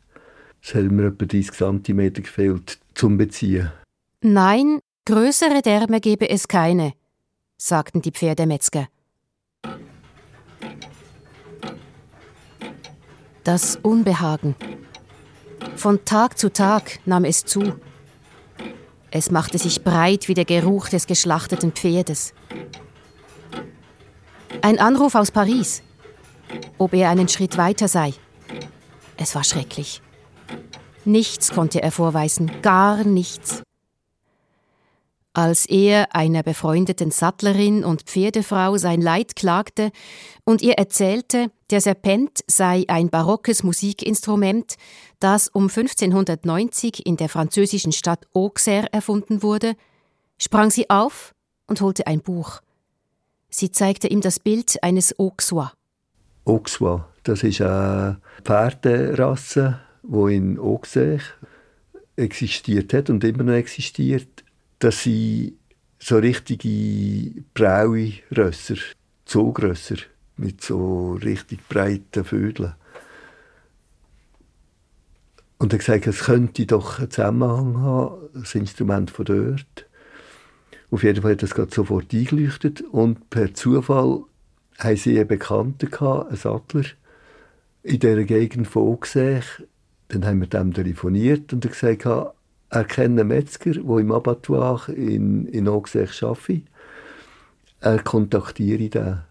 [0.63, 3.71] Es hat mir etwa 30 cm gefehlt zum Beziehen.
[4.21, 6.93] Nein, größere Därme gebe es keine,
[7.57, 8.89] sagten die Pferdemetzger.
[13.45, 14.57] Das Unbehagen.
[15.77, 17.75] Von Tag zu Tag nahm es zu.
[19.11, 22.35] Es machte sich breit wie der Geruch des geschlachteten Pferdes.
[24.63, 25.83] Ein Anruf aus Paris,
[26.79, 28.15] ob er einen Schritt weiter sei.
[29.17, 30.03] Es war schrecklich.
[31.05, 33.63] Nichts konnte er vorweisen, gar nichts.
[35.35, 39.93] Als er einer befreundeten Sattlerin und Pferdefrau sein Leid klagte
[40.45, 44.75] und ihr erzählte, der Serpent sei ein barockes Musikinstrument,
[45.21, 49.75] das um 1590 in der französischen Stadt Auxerre erfunden wurde,
[50.39, 51.33] sprang sie auf
[51.69, 52.61] und holte ein Buch.
[53.51, 55.73] Sie zeigte ihm das Bild eines Auxois.
[56.45, 61.21] Auxois, das ist eine Pferderasse wo in Auxerre
[62.17, 64.45] existiert hat und immer noch existiert,
[64.79, 65.57] dass sie
[65.99, 68.77] so richtige braue Rösser,
[69.25, 69.97] Zugrösser
[70.37, 72.75] mit so richtig breiten Vögeln.
[75.59, 79.88] Und er hat gesagt, es könnte doch einen Zusammenhang haben, das Instrument von dort.
[80.91, 84.23] Auf jeden Fall hat das gerade sofort eingeleuchtet und per Zufall
[84.79, 86.85] haben sie einen Bekannten einen Sattler,
[87.83, 89.67] in dieser Gegend von Auxerre,
[90.09, 92.35] dann haben wir dem telefoniert und er gesagt,
[92.71, 96.65] er kennt einen Metzger, der im Abattoir in, in Auxerre arbeitet.
[97.81, 99.23] Er kontaktiere den.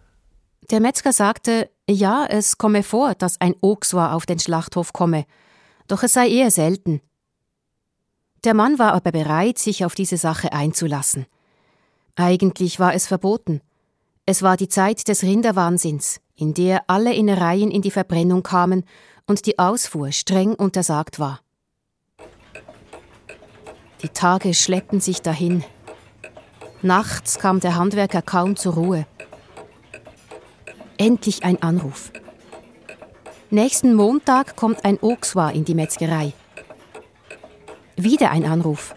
[0.70, 5.24] Der Metzger sagte, ja, es komme vor, dass ein Auxois auf den Schlachthof komme,
[5.86, 7.00] doch es sei eher selten.
[8.44, 11.26] Der Mann war aber bereit, sich auf diese Sache einzulassen.
[12.20, 13.60] Eigentlich war es verboten.
[14.26, 18.84] Es war die Zeit des Rinderwahnsinns, in der alle Innereien in die Verbrennung kamen
[19.28, 21.38] und die Ausfuhr streng untersagt war.
[24.02, 25.62] Die Tage schleppten sich dahin.
[26.82, 29.06] Nachts kam der Handwerker kaum zur Ruhe.
[30.96, 32.10] Endlich ein Anruf.
[33.50, 36.32] Nächsten Montag kommt ein Auxois in die Metzgerei.
[37.94, 38.96] Wieder ein Anruf.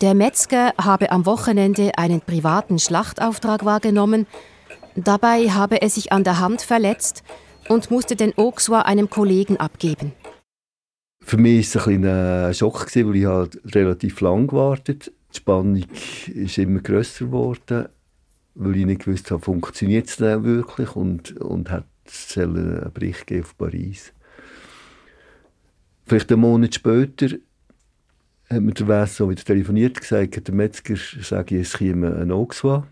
[0.00, 4.26] Der Metzger habe am Wochenende einen privaten Schlachtauftrag wahrgenommen.
[4.96, 7.22] Dabei habe er sich an der Hand verletzt
[7.68, 10.12] und musste den Auxois einem Kollegen abgeben.
[11.22, 15.16] Für mich war es ein, ein Schock, weil ich halt relativ lang gewartet habe.
[15.32, 15.84] Die Spannung
[16.34, 17.88] ist immer grösser geworden,
[18.54, 23.56] weil ich nicht wusste, funktioniert es denn wirklich und, und hat es einen Bericht auf
[23.58, 24.14] Paris.
[26.06, 27.36] Vielleicht einen Monat später
[28.50, 32.82] hat mir der Wes so wieder telefoniert gesagt, der Metzger sage es käme ein Auxois.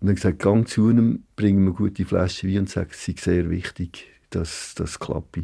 [0.00, 3.04] Und dann gesagt, gang zu ihm, bring ihm eine gute Flasche Wein und sag, es
[3.04, 5.38] sei sehr wichtig, dass das klappt.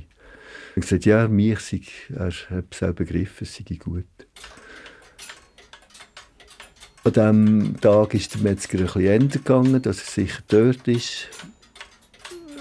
[0.75, 1.81] Er gesagt, ja, mich sei,
[2.15, 4.05] er hat es auch begriffen, es sei gut.
[7.05, 11.29] An diesem Tag ist der Metzger ein bisschen ändern gegangen, dass er sicher dort ist.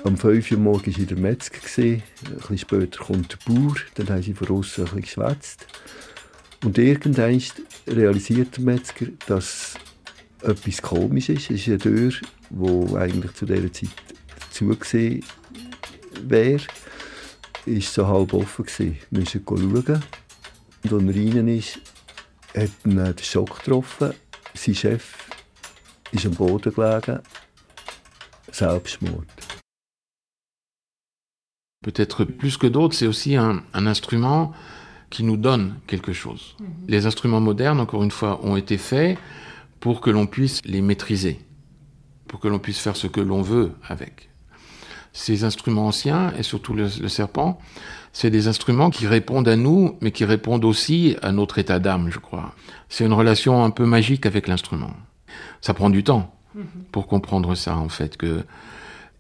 [0.06, 1.58] Am 5 Uhr morgens war der Metzger.
[1.58, 2.04] Ein
[2.38, 3.74] bisschen später kommt der Bauer.
[3.96, 5.66] Dann haben sie von außen ein bisschen geschwätzt.
[6.64, 7.42] Und irgendwann
[7.88, 9.74] realisiert der Metzger, dass
[10.44, 11.50] etwas komisch ist.
[11.50, 12.12] Es ist eine Tür,
[12.52, 13.90] die eigentlich zu dieser Zeit
[14.52, 15.26] zugesehen
[16.22, 16.62] wäre.
[17.66, 18.68] Ist so halb offen.
[18.78, 19.74] Wir müssen schauen.
[19.74, 21.80] Und als er rein ist,
[22.56, 24.14] hat ihn der Schock getroffen.
[24.54, 25.16] Sein Chef
[26.12, 27.22] ist am Boden gelegen.
[28.52, 29.45] Selbstmord.
[31.86, 34.52] Peut-être plus que d'autres, c'est aussi un, un, instrument
[35.12, 36.56] qui nous donne quelque chose.
[36.60, 36.66] -hmm.
[36.88, 39.20] Les instruments modernes, encore une fois, ont été faits
[39.80, 41.36] pour que l'on puisse les maîtriser,
[42.28, 44.16] pour que l'on puisse faire ce que l'on veut avec.
[45.14, 47.50] Ces instruments anciens, et surtout le, le serpent,
[48.18, 52.10] c'est des instruments qui répondent à nous, mais qui répondent aussi à notre état d'âme,
[52.16, 52.48] je crois.
[52.90, 54.94] C'est une relation un peu magique avec l'instrument.
[55.62, 56.26] Ça prend du temps
[56.92, 58.44] pour comprendre ça, en fait, que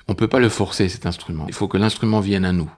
[0.07, 1.47] on peut pas le forcer, cet Instrument.
[1.47, 2.69] Il faut que l'instrument vienne à nous.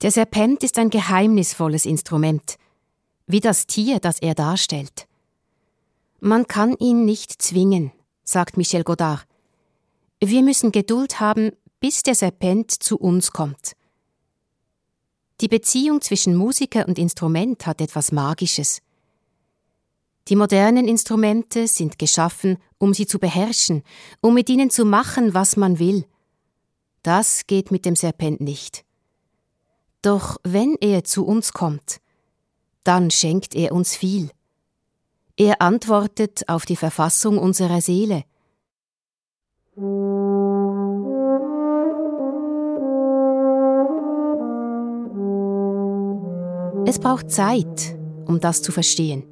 [0.00, 2.56] Der Serpent ist ein geheimnisvolles Instrument,
[3.26, 5.06] wie das Tier, das er darstellt.
[6.20, 7.92] Man kann ihn nicht zwingen,
[8.24, 9.26] sagt Michel Godard.
[10.20, 13.72] Wir müssen Geduld haben, bis der Serpent zu uns kommt.
[15.40, 18.82] Die Beziehung zwischen Musiker und Instrument hat etwas Magisches.
[20.28, 23.82] Die modernen Instrumente sind geschaffen, um sie zu beherrschen,
[24.20, 26.04] um mit ihnen zu machen, was man will.
[27.02, 28.84] Das geht mit dem Serpent nicht.
[30.02, 32.00] Doch wenn er zu uns kommt,
[32.84, 34.30] dann schenkt er uns viel.
[35.36, 38.24] Er antwortet auf die Verfassung unserer Seele.
[46.86, 49.31] Es braucht Zeit, um das zu verstehen.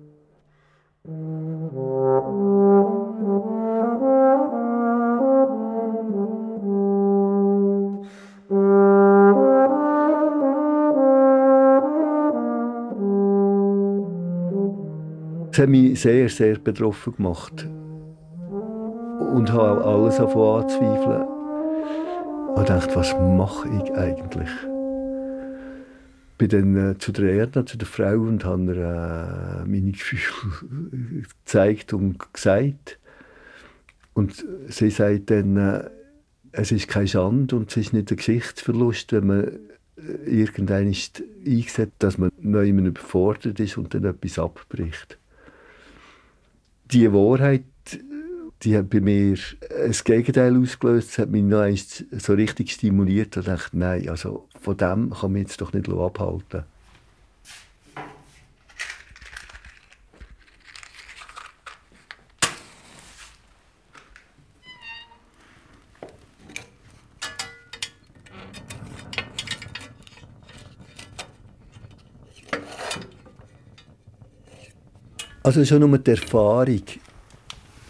[15.61, 17.69] Hat mich sehr, sehr betroffen gemacht.
[19.33, 21.23] Und habe auch alles anzweifeln.
[22.57, 24.51] Und dachte, was mache ich eigentlich?
[26.41, 30.23] bin dann äh, zu der Erna, zu der Frau und habe ihr äh, meine Gefühle
[31.45, 32.99] gezeigt und gesagt.
[34.15, 35.91] Und sie sagt dann, äh,
[36.53, 41.23] es ist keine Schande und es ist nicht ein Geschichtsverlust, wenn man äh, irgendwann ist
[41.47, 45.19] eingesetzt, dass man neu überfordert ist und dann etwas abbricht.
[46.93, 47.65] Die Wahrheit,
[48.63, 49.39] die hat bei mir
[49.85, 51.11] ein Gegenteil ausgelöst.
[51.11, 51.67] Das hat mich noch
[52.19, 56.65] so richtig stimuliert und dachte, nein, also von dem kann man jetzt doch nicht abhalten.
[75.51, 76.85] Also schon nur die Erfahrung,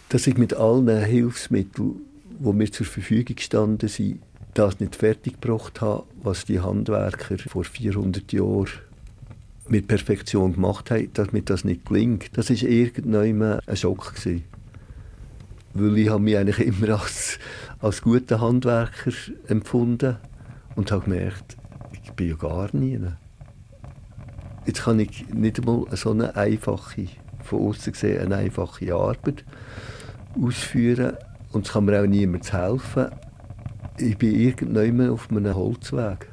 [0.09, 2.01] dass ich mit allen Hilfsmitteln,
[2.39, 4.23] die mir zur Verfügung gestanden sind,
[4.55, 8.67] das nicht fertiggebracht habe, was die Handwerker vor 400 Jahren
[9.69, 12.31] mit Perfektion gemacht haben, dass mir das nicht gelingt.
[12.33, 14.15] Das war irgendwann ein Schock.
[14.15, 14.45] Gewesen.
[15.75, 17.39] Weil ich habe mich eigentlich immer als,
[17.81, 19.13] als guter Handwerker
[19.49, 20.17] empfunden
[20.77, 21.59] und habe gemerkt,
[22.03, 22.99] ich bin ja gar nie.
[24.65, 27.07] Jetzt kann ich nicht einmal so eine einfache,
[27.43, 29.45] von außen gesehen, eine einfache Arbeit
[30.41, 31.17] ausführen
[31.53, 33.11] und es kann mir auch niemand helfen
[34.01, 36.29] ich bin irgendwann auf einem Holzweg.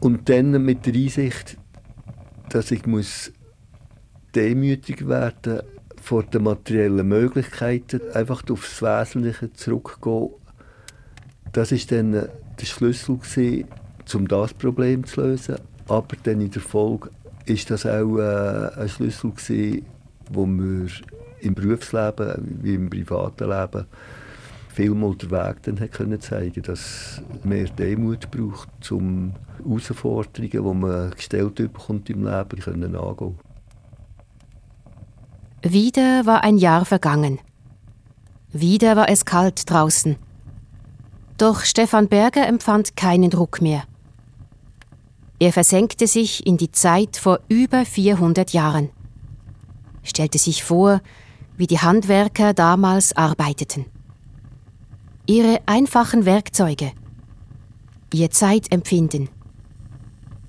[0.00, 1.56] Und dann mit der Einsicht,
[2.48, 3.32] dass ich muss
[4.34, 5.60] demütig werden
[6.00, 10.30] vor den materiellen Möglichkeiten, einfach aufs Wesentliche zurückgehen.
[11.52, 13.66] Das ist dann der Schlüssel gewesen,
[14.14, 15.56] um das Problem zu lösen.
[15.88, 17.10] Aber dann in der Folge
[17.50, 19.86] ist das auch äh, ein Schlüssel gewesen,
[20.30, 20.88] wo wir
[21.40, 23.86] im Berufsleben wie im privaten Leben
[24.68, 31.56] vielmal den Weg dann können zeigen dass mehr Demut braucht, um Herausforderungen, die man gestellt
[31.56, 33.38] bekommt im Leben, können angehen
[35.62, 37.38] Wieder war ein Jahr vergangen.
[38.52, 40.16] Wieder war es kalt draußen.
[41.36, 43.84] Doch Stefan Berger empfand keinen Druck mehr.
[45.40, 48.90] Er versenkte sich in die Zeit vor über 400 Jahren,
[50.04, 51.00] stellte sich vor,
[51.56, 53.86] wie die Handwerker damals arbeiteten
[55.30, 56.90] ihre einfachen Werkzeuge,
[58.12, 59.28] ihr Zeitempfinden,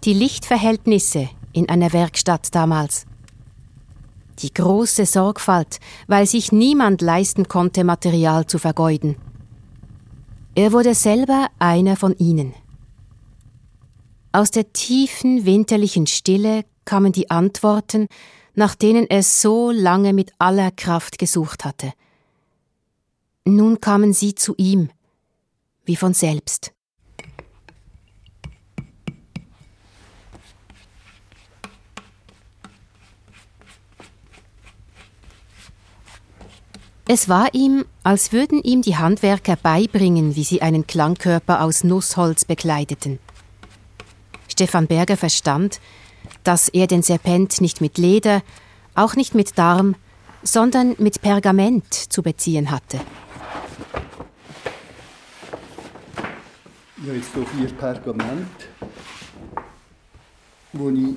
[0.03, 3.05] Die Lichtverhältnisse in einer Werkstatt damals.
[4.39, 9.17] Die große Sorgfalt, weil sich niemand leisten konnte, Material zu vergeuden.
[10.55, 12.55] Er wurde selber einer von ihnen.
[14.33, 18.07] Aus der tiefen winterlichen Stille kamen die Antworten,
[18.55, 21.91] nach denen er so lange mit aller Kraft gesucht hatte.
[23.43, 24.89] Nun kamen sie zu ihm,
[25.83, 26.71] wie von selbst.
[37.07, 42.45] Es war ihm, als würden ihm die Handwerker beibringen, wie sie einen Klangkörper aus Nussholz
[42.45, 43.19] bekleideten.
[44.51, 45.79] Stefan Berger verstand,
[46.43, 48.43] dass er den Serpent nicht mit Leder,
[48.95, 49.95] auch nicht mit Darm,
[50.43, 52.99] sondern mit Pergament zu beziehen hatte.
[56.97, 58.47] Ich habe jetzt hier vier Pergament,
[60.73, 61.15] wo ich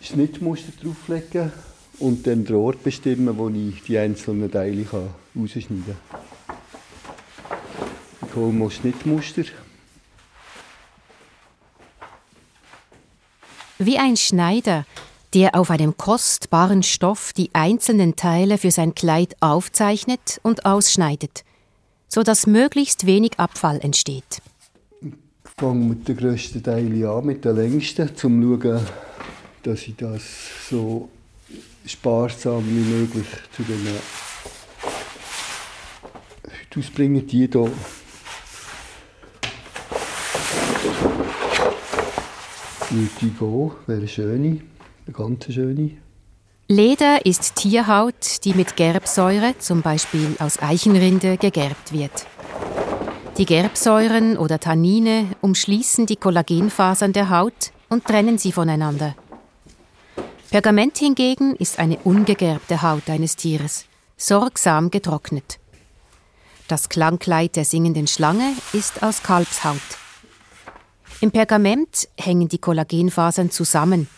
[0.00, 1.52] Schnittmuster drauflegen
[1.98, 4.86] und dann den Ort bestimmen, wo ich die einzelnen Teile
[5.36, 6.20] rausschneiden kann.
[8.28, 9.44] Ich hole mal Schnittmuster.
[13.84, 14.86] Wie ein Schneider,
[15.34, 21.42] der auf einem kostbaren Stoff die einzelnen Teile für sein Kleid aufzeichnet und ausschneidet,
[22.06, 24.40] so dass möglichst wenig Abfall entsteht.
[25.00, 25.10] Ich
[25.58, 28.28] fange mit den grössten Teilen an, mit den längsten, um zu
[28.62, 28.86] schauen,
[29.64, 30.22] dass ich das
[30.70, 31.08] so
[31.84, 33.26] sparsam wie möglich
[33.56, 33.80] zu den
[36.44, 37.22] Hüten ausbringe.
[37.22, 37.50] Die hier
[42.92, 43.40] würde ich
[43.88, 44.60] wäre eine schöne,
[45.06, 45.90] eine ganz schöne.
[46.68, 52.26] Leder ist Tierhaut, die mit Gerbsäure, zum Beispiel aus Eichenrinde, gegerbt wird.
[53.38, 59.14] Die Gerbsäuren oder Tannine umschließen die Kollagenfasern der Haut und trennen sie voneinander.
[60.50, 63.86] Pergament hingegen ist eine ungegerbte Haut eines Tieres,
[64.18, 65.58] sorgsam getrocknet.
[66.68, 70.01] Das Klangkleid der singenden Schlange ist aus Kalbshaut.
[71.22, 74.08] Im Pergament hängen die Kollagenfasern zusammen.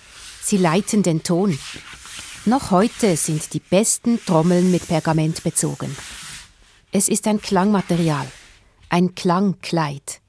[0.40, 1.58] Sie leiten den Ton.
[2.46, 5.94] Noch heute sind die besten Trommeln mit Pergament bezogen.
[6.92, 8.26] Es ist ein Klangmaterial,
[8.88, 10.22] ein Klangkleid.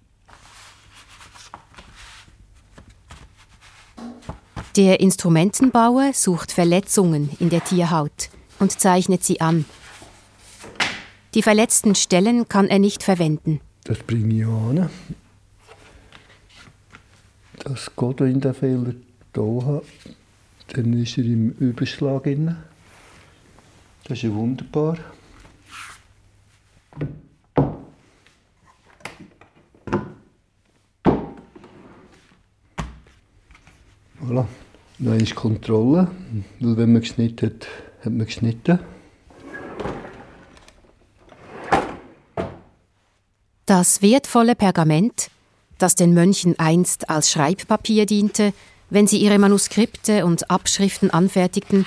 [4.76, 9.64] Der Instrumentenbauer sucht Verletzungen in der Tierhaut und zeichnet sie an.
[11.36, 13.62] Die verletzten Stellen kann er nicht verwenden.
[13.86, 14.90] Das bringe ich an
[17.66, 18.94] dass Gott in den Fehler
[19.34, 19.84] da hat,
[20.68, 22.56] dann ist er im Überschlag drin.
[24.04, 24.98] Das ist ja wunderbar.
[34.22, 34.46] Voilà.
[35.00, 36.10] Noch ist Kontrolle,
[36.60, 37.68] weil wenn man geschnitten hat,
[38.02, 38.80] hat man geschnitten.
[43.66, 45.32] Das wertvolle Pergament
[45.78, 48.54] das den Mönchen einst als Schreibpapier diente,
[48.90, 51.86] wenn sie ihre Manuskripte und Abschriften anfertigten,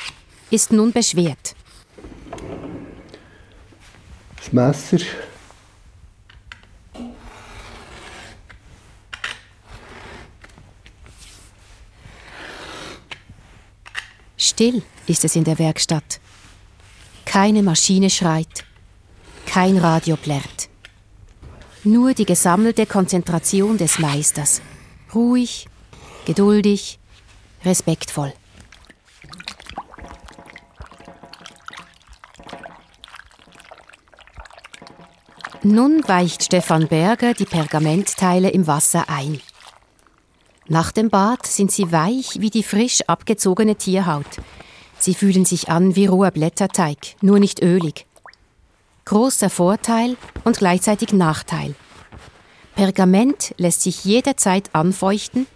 [0.51, 1.55] ist nun beschwert.
[4.37, 4.99] Das Messer.
[14.37, 16.21] Still ist es in der Werkstatt.
[17.25, 18.65] Keine Maschine schreit,
[19.47, 20.69] kein Radio plärrt.
[21.89, 24.61] Nur die gesammelte Konzentration des Meisters.
[25.15, 25.69] Ruhig,
[26.27, 26.99] geduldig,
[27.65, 28.35] respektvoll.
[35.63, 39.41] Nun weicht Stefan Berger die Pergamentteile im Wasser ein.
[40.67, 44.43] Nach dem Bad sind sie weich wie die frisch abgezogene Tierhaut.
[44.99, 48.08] Sie fühlen sich an wie roher Blätterteig, nur nicht ölig
[49.09, 51.75] großer Vorteil und gleichzeitig Nachteil.
[52.75, 55.47] Pergament lässt sich jederzeit anfeuchten,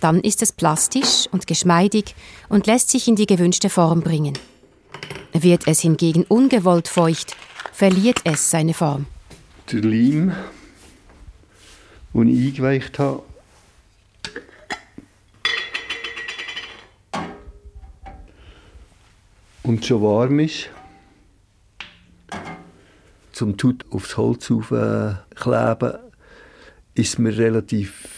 [0.00, 2.14] dann ist es plastisch und geschmeidig
[2.48, 4.38] und lässt sich in die gewünschte Form bringen.
[5.32, 7.34] Wird es hingegen ungewollt feucht,
[7.72, 9.06] verliert es seine Form.
[9.72, 10.32] Der Leim,
[12.14, 13.24] den ich eingeweicht habe,
[19.64, 20.70] und schon warm ist,
[23.42, 25.98] zum Tut aufs Holz aufkleben,
[26.94, 28.08] ist mir relativ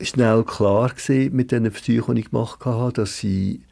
[0.00, 3.62] schnell klar gewesen, mit den Versuchen, die ich gemacht habe, dass sie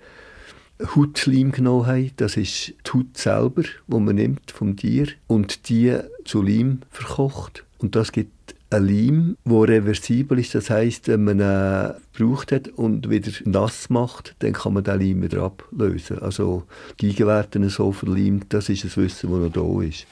[0.97, 2.11] Hautleim genommen haben.
[2.17, 7.65] Das ist die Haut selber, die man nimmt vom Tier und die zu Leim verkocht.
[7.79, 10.57] Und das gibt ein Leim, der reversibel ist.
[10.57, 14.99] Das heisst, wenn man ihn gebraucht hat und wieder nass macht, dann kann man den
[14.99, 16.19] Leim wieder ablösen.
[16.19, 16.65] Also
[17.01, 20.05] die Gegenwerte so verleimt, das ist ein Wissen, das noch da ist.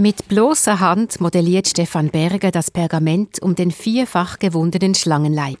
[0.00, 5.58] Mit bloßer Hand modelliert Stefan Berger das Pergament um den vierfach gewundenen Schlangenleib.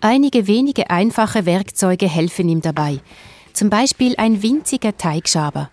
[0.00, 3.00] Einige wenige einfache Werkzeuge helfen ihm dabei,
[3.52, 5.70] zum Beispiel ein winziger Teigschaber.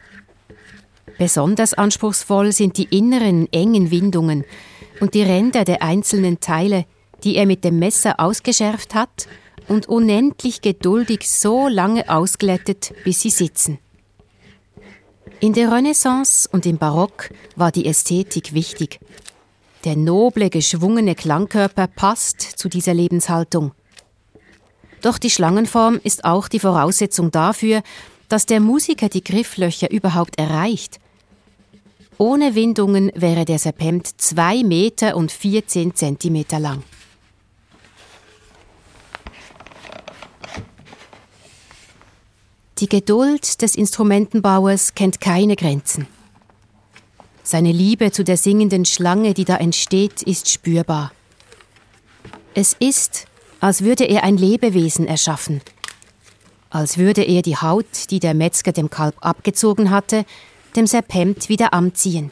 [1.19, 4.45] Besonders anspruchsvoll sind die inneren engen Windungen
[4.99, 6.85] und die Ränder der einzelnen Teile,
[7.23, 9.27] die er mit dem Messer ausgeschärft hat
[9.67, 13.77] und unendlich geduldig so lange ausglättet, bis sie sitzen.
[15.43, 19.01] In der Renaissance und im Barock war die Ästhetik wichtig.
[19.83, 23.73] Der noble, geschwungene Klangkörper passt zu dieser Lebenshaltung.
[25.01, 27.83] Doch die Schlangenform ist auch die Voraussetzung dafür,
[28.29, 31.01] dass der Musiker die Grifflöcher überhaupt erreicht.
[32.17, 36.83] Ohne Windungen wäre der Serpent zwei Meter und 14 Zentimeter lang.
[42.83, 46.05] Die Geduld des Instrumentenbauers kennt keine Grenzen.
[47.41, 51.13] Seine Liebe zu der singenden Schlange, die da entsteht, ist spürbar.
[52.53, 53.25] Es ist,
[53.61, 55.61] als würde er ein Lebewesen erschaffen,
[56.71, 60.25] als würde er die Haut, die der Metzger dem Kalb abgezogen hatte,
[60.75, 62.31] dem Serpent wieder anziehen.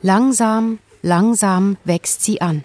[0.00, 2.64] Langsam, langsam wächst sie an.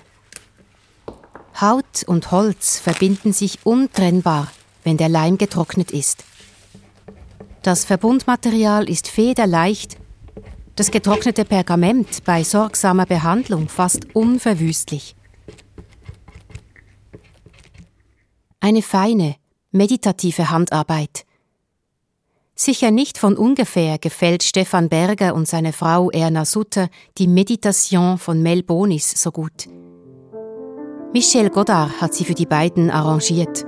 [1.60, 4.50] Haut und Holz verbinden sich untrennbar,
[4.86, 6.24] wenn der Leim getrocknet ist.
[7.68, 9.97] Das Verbundmaterial ist federleicht,
[10.78, 15.18] das getrocknete Pergament bei sorgsamer Behandlung fast unverwüstlich.
[18.61, 19.36] Eine feine,
[19.72, 21.26] meditative Handarbeit.
[22.55, 26.88] Sicher nicht von ungefähr gefällt Stefan Berger und seine Frau Erna Sutter
[27.18, 29.68] die Meditation von Mel Bonis so gut.
[31.11, 33.65] Michel Godard hat sie für die beiden arrangiert.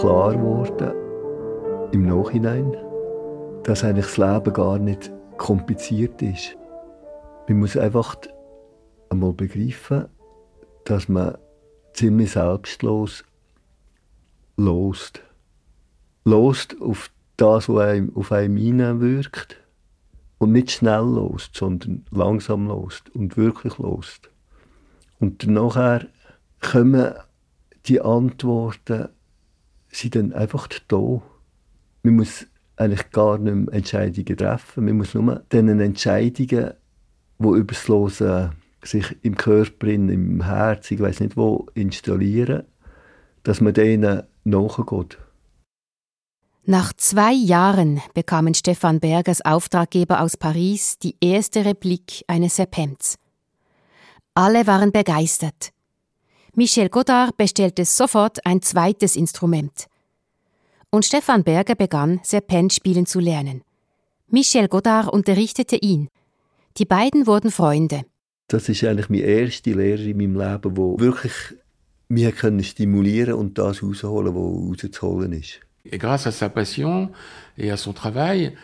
[0.00, 2.72] Klar geworden, im Nachhinein,
[3.64, 6.56] dass eigentlich das Leben gar nicht kompliziert ist.
[7.48, 8.14] Man muss einfach
[9.10, 10.06] einmal begreifen,
[10.84, 11.36] dass man
[11.94, 13.24] ziemlich selbstlos
[14.56, 15.20] lost.
[16.24, 19.56] Lost auf das, was einem, auf einem wirkt.
[20.38, 24.30] Und nicht schnell lost, sondern langsam lost und wirklich lost.
[25.18, 26.06] Und nachher
[26.60, 27.14] kommen
[27.86, 29.08] die Antworten
[30.00, 31.22] sind dann einfach da.
[32.02, 32.46] Man muss
[32.76, 34.84] eigentlich gar nicht mehr Entscheidungen treffen.
[34.84, 36.72] Man muss nur diesen Entscheidungen,
[37.38, 42.64] die über das Losen sich im Körper, im Herz, ich weiß nicht wo, installieren,
[43.42, 45.18] dass man denen nachgeht.
[46.64, 53.16] Nach zwei Jahren bekamen Stefan Bergers Auftraggeber aus Paris die erste Replik eines Serpents.
[54.34, 55.72] Alle waren begeistert.
[56.54, 59.86] Michel Godard bestellte sofort ein zweites Instrument.
[60.90, 63.62] Und Stefan Berger begann, Serpent spielen zu lernen.
[64.28, 66.08] Michel Godard unterrichtete ihn.
[66.78, 68.02] Die beiden wurden Freunde.
[68.48, 71.32] Das ist eigentlich meine erste Lehre in meinem Leben, wo wirklich
[72.08, 75.60] mich können stimulieren und das rausholen, was rauszuholen ist.
[75.84, 77.10] Et grâce à sa passion
[77.56, 78.54] et à son travail,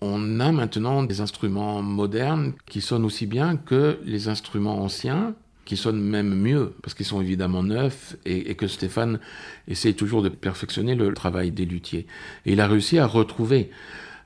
[0.00, 5.34] on a maintenant des instruments modernes qui sonnent aussi bien que les instruments anciens
[5.70, 9.20] qui sonnent même mieux, parce qu'ils sont évidemment neufs, et, et, que Stéphane
[9.68, 12.08] essaie toujours de perfectionner le travail des luthiers.
[12.44, 13.70] Et il a réussi à retrouver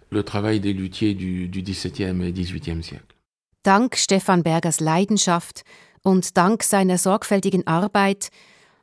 [0.08, 3.14] le travail des luthiers du, du XVIIe et XVIIIe siècle.
[3.62, 5.64] Dank Stefan Bergers Leidenschaft
[6.02, 8.30] und dank seiner sorgfältigen Arbeit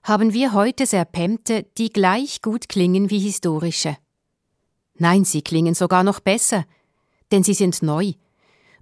[0.04, 3.98] haben wir heute Serpente, die gleich gut klingen wie historische.
[5.00, 6.66] Nein, sie klingen sogar noch besser,
[7.32, 8.14] denn sie sind neu.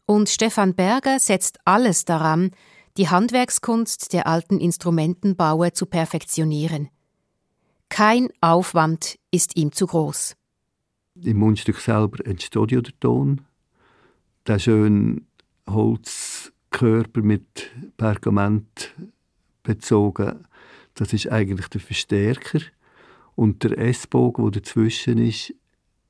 [0.05, 2.51] Und Stefan Berger setzt alles daran,
[2.97, 6.89] die Handwerkskunst der alten Instrumentenbauer zu perfektionieren.
[7.89, 10.35] Kein Aufwand ist ihm zu groß.
[11.21, 13.41] Im Mundstück selber entsteht ja der Ton.
[14.47, 15.21] Der schöne
[15.67, 18.95] Holzkörper mit Pergament
[19.63, 20.45] bezogen,
[20.93, 22.59] das ist eigentlich der Verstärker.
[23.35, 25.53] Und der S-Bogen, der dazwischen ist,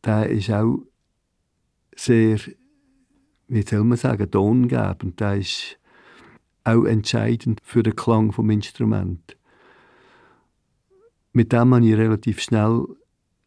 [0.03, 0.79] der ist auch
[1.95, 2.39] sehr,
[3.47, 5.19] wie soll man sagen, tongebend.
[5.19, 5.78] Der ist
[6.63, 9.35] auch entscheidend für den Klang vom Instrument.
[11.31, 12.85] Mit dem habe ich relativ schnell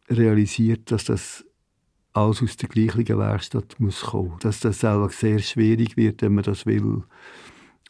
[0.09, 1.45] realisiert, dass das
[2.13, 4.37] alles aus der gleichen Werkstatt muss kommen.
[4.39, 7.03] Dass das auch sehr schwierig wird, wenn man das will,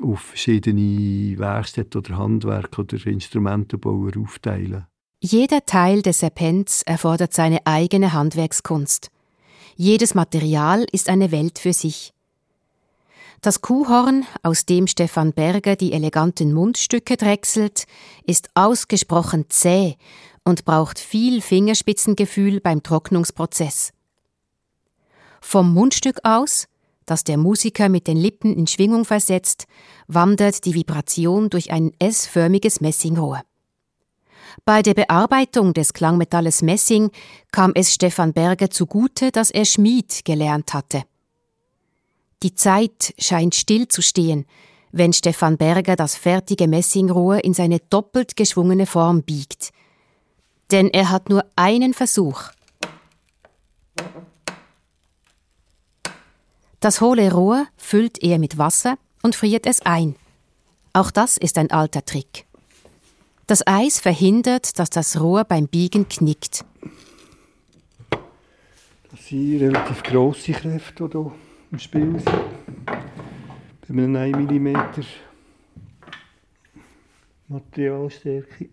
[0.02, 4.86] auf verschiedene Werkstätten oder Handwerk oder Instrumentenbauer aufteilen.
[5.20, 9.10] Jeder Teil des Serpents erfordert seine eigene Handwerkskunst.
[9.76, 12.13] Jedes Material ist eine Welt für sich.
[13.44, 17.84] Das Kuhhorn, aus dem Stefan Berger die eleganten Mundstücke drechselt,
[18.26, 19.98] ist ausgesprochen zäh
[20.46, 23.92] und braucht viel Fingerspitzengefühl beim Trocknungsprozess.
[25.42, 26.70] Vom Mundstück aus,
[27.06, 29.66] das der Musiker mit den Lippen in Schwingung versetzt,
[30.08, 33.42] wandert die Vibration durch ein S-förmiges Messingrohr.
[34.64, 37.12] Bei der Bearbeitung des Klangmetalles Messing
[37.52, 41.04] kam es Stefan Berger zugute, dass er Schmied gelernt hatte.
[42.44, 44.46] Die Zeit scheint still zu stehen,
[44.92, 49.72] wenn Stefan Berger das fertige Messingrohr in seine doppelt geschwungene Form biegt.
[50.70, 52.52] Denn er hat nur einen Versuch.
[56.82, 60.18] Das hohle Rohr füllt er mit Wasser und friert es ein.
[60.92, 62.46] Auch das ist ein alter Trick.
[63.48, 66.66] Das Eis verhindert, dass das Rohr beim Biegen knickt.
[69.12, 71.32] Das sind relativ grosse Kräfte, hier
[71.74, 72.86] im Spiel sind.
[72.86, 74.78] Bei einem 1 mm
[77.48, 78.70] Materialstärke.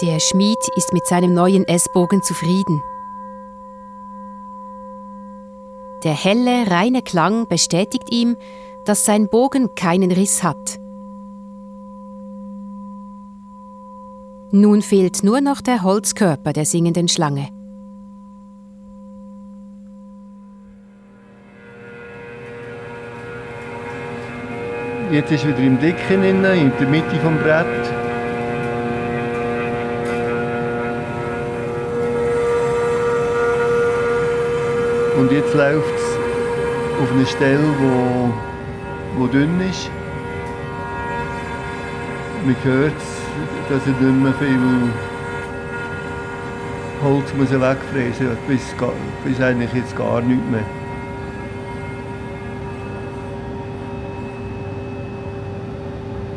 [0.00, 2.80] Der Schmied ist mit seinem neuen S-Bogen zufrieden.
[6.04, 8.36] Der helle, reine Klang bestätigt ihm,
[8.84, 10.78] dass sein Bogen keinen Riss hat.
[14.50, 17.48] Nun fehlt nur noch der Holzkörper der singenden Schlange.
[25.10, 27.66] Jetzt ist wieder im Dicken in der Mitte vom Brett.
[35.18, 38.32] Und jetzt läuft es auf eine Stelle, wo,
[39.16, 39.90] wo dünn ist.
[42.44, 42.92] Man hört,
[43.68, 44.58] dass er nicht mehr viel
[47.02, 48.62] Holz muss wegfräsen bis,
[49.24, 50.64] bis eigentlich jetzt gar nichts mehr.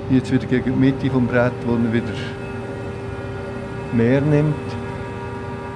[0.10, 2.14] Jetzt wieder gegen die Mitte vom Brett, wo er wieder
[3.94, 4.56] mehr nimmt.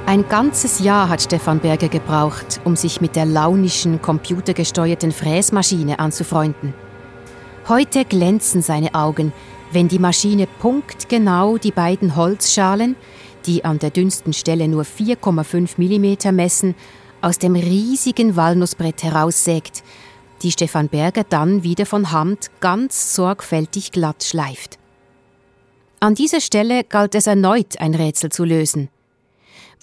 [0.06, 6.74] Ein ganzes Jahr hat Stefan Berger gebraucht, um sich mit der launischen, computergesteuerten Fräsmaschine anzufreunden.
[7.68, 9.34] Heute glänzen seine Augen,
[9.72, 12.96] wenn die Maschine punktgenau die beiden Holzschalen,
[13.46, 16.76] die an der dünnsten Stelle nur 4,5 mm messen,
[17.22, 19.84] aus dem riesigen Walnussbrett heraussägt,
[20.42, 24.80] die Stefan Berger dann wieder von Hand ganz sorgfältig glatt schleift.
[26.00, 28.90] An dieser Stelle galt es erneut ein Rätsel zu lösen–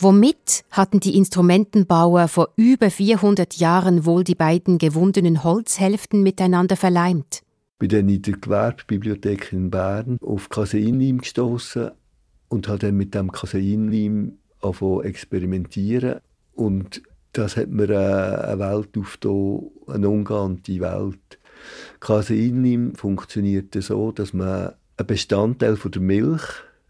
[0.01, 7.43] Womit hatten die Instrumentenbauer vor über 400 Jahren wohl die beiden gewundenen Holzhälften miteinander verleimt?
[7.79, 11.93] Bin dann in der Gewerbebibliothek in Bern auf Caseinleim gestoßen
[12.49, 16.21] und habe dann mit dem Caseinleim angefangen experimentieren.
[16.55, 17.03] Und
[17.33, 21.39] das hat mir eine Welt aufgetan, eine ungeahnte Welt.
[22.01, 26.43] Caseinleim funktioniert so, dass man einen Bestandteil von der Milch,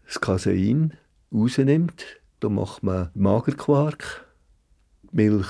[0.05, 0.93] das Casein,
[1.31, 2.05] rausnimmt.
[2.39, 4.25] Da macht man Magerquark,
[5.11, 5.47] Milch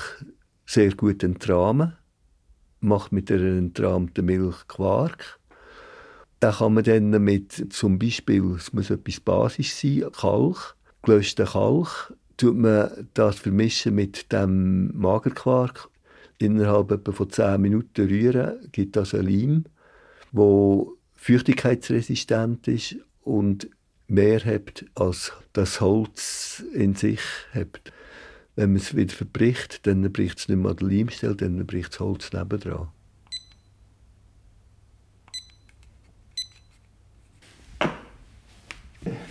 [0.66, 1.94] sehr gut entrahmen,
[2.80, 5.38] macht mit der entrahmten Milch Quark.
[6.40, 12.14] Da kann man dann mit zum Beispiel, es muss etwas Basis sein, Kalk, gelöschten Kalk,
[12.36, 15.88] tut man das vermischen mit dem Magerquark.
[16.38, 19.64] Innerhalb etwa von 10 Minuten rühren, gibt das ein Leim,
[20.32, 23.68] wo feuchtigkeitsresistent ist und
[24.08, 27.20] mehr hat, als das Holz in sich
[27.52, 27.82] hat.
[28.56, 31.92] Wenn man es wieder verbricht, dann bricht es nicht mehr an der Leimstelle, dann bricht
[31.92, 32.88] das Holz nebendran.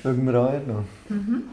[0.01, 0.85] Fangen wir an, Erna.
[1.09, 1.43] Mhm.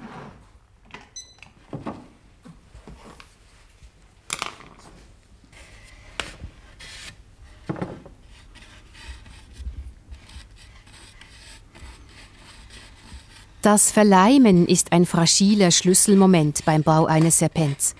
[13.66, 17.96] Das Verleimen ist ein fragiler Schlüsselmoment beim Bau eines Serpents.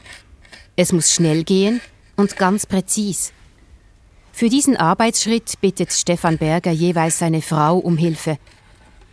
[0.76, 1.80] Es muss schnell gehen
[2.14, 3.32] und ganz präzis.
[4.30, 8.38] Für diesen Arbeitsschritt bittet Stefan Berger jeweils seine Frau um Hilfe.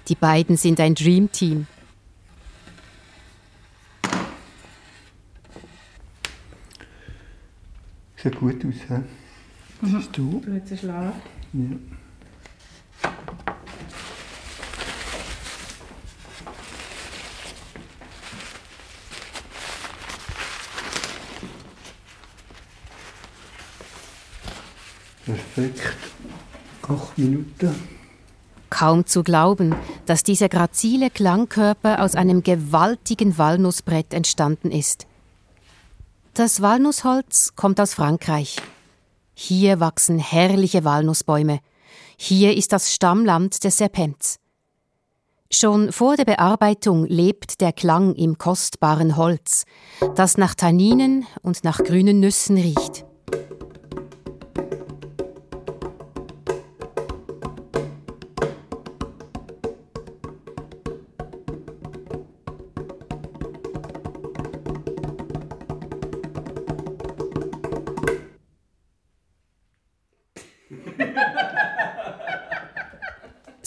[0.10, 1.66] Die beiden sind ein Dreamteam.
[8.18, 9.00] Sieht gut aus, hä?
[9.82, 10.08] Mhm.
[10.12, 10.40] du?
[10.42, 11.16] Blödsinn Schlaf.
[11.54, 12.03] Ja.
[25.26, 25.98] Perfekt.
[26.82, 27.76] Acht Minuten.
[28.70, 35.06] Kaum zu glauben, dass dieser grazile Klangkörper aus einem gewaltigen Walnussbrett entstanden ist.
[36.34, 38.58] Das Walnussholz kommt aus Frankreich.
[39.36, 41.60] Hier wachsen herrliche Walnussbäume.
[42.18, 44.40] Hier ist das Stammland des Serpents.
[45.52, 49.66] Schon vor der Bearbeitung lebt der Klang im kostbaren Holz,
[50.16, 53.06] das nach Tanninen und nach grünen Nüssen riecht.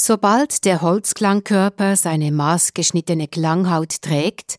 [0.06, 4.54] Sobald der Holzklangkörper seine maßgeschnittene Klanghaut trägt,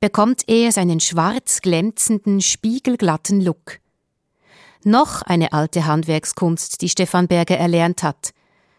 [0.00, 3.78] bekommt er seinen schwarz glänzenden, spiegelglatten Look.
[4.84, 8.34] Noch eine alte Handwerkskunst, die Stefan Berger erlernt hat.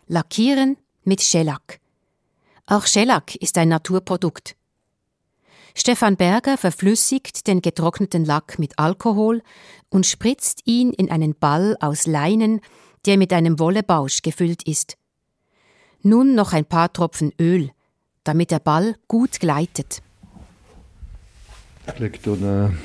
[0.06, 1.80] Lackieren mit Shellac.
[2.68, 4.56] Auch Shellac ist ein Naturprodukt.
[5.74, 9.42] Stefan Berger verflüssigt den getrockneten Lack mit Alkohol
[9.90, 12.62] und spritzt ihn in einen Ball aus Leinen,
[13.08, 14.96] der mit einem Wollebausch gefüllt ist.
[16.04, 17.72] Nun noch ein paar Tropfen Öl,
[18.24, 20.02] damit der Ball gut gleitet.
[21.88, 22.78] Ich lege hier einen,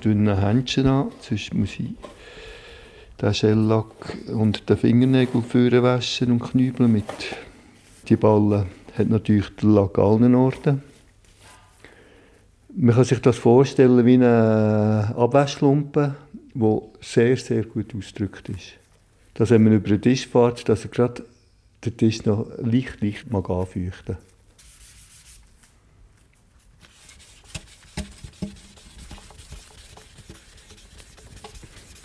[0.00, 1.94] dünnen Händchen an, sonst muss ich
[3.20, 7.04] den Schellack und den Fingernägel führen waschen und knübeln mit.
[8.08, 8.66] Die Ballen
[8.96, 10.82] hat natürlich den Lack allen Orten.
[12.74, 16.14] Man kann sich das vorstellen wie eine Abwaschlumpe,
[16.54, 18.72] die sehr, sehr gut ausgedrückt ist.
[19.34, 21.24] Dass wenn man über den Tisch fährt, dass er gerade
[21.84, 24.16] den Tisch noch leicht, leicht mag anfeuchten.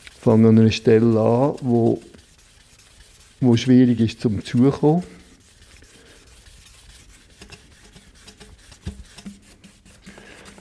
[0.06, 2.02] Ich fange an einer Stelle an, wo,
[3.42, 5.04] wo schwierig ist zum Zukommen.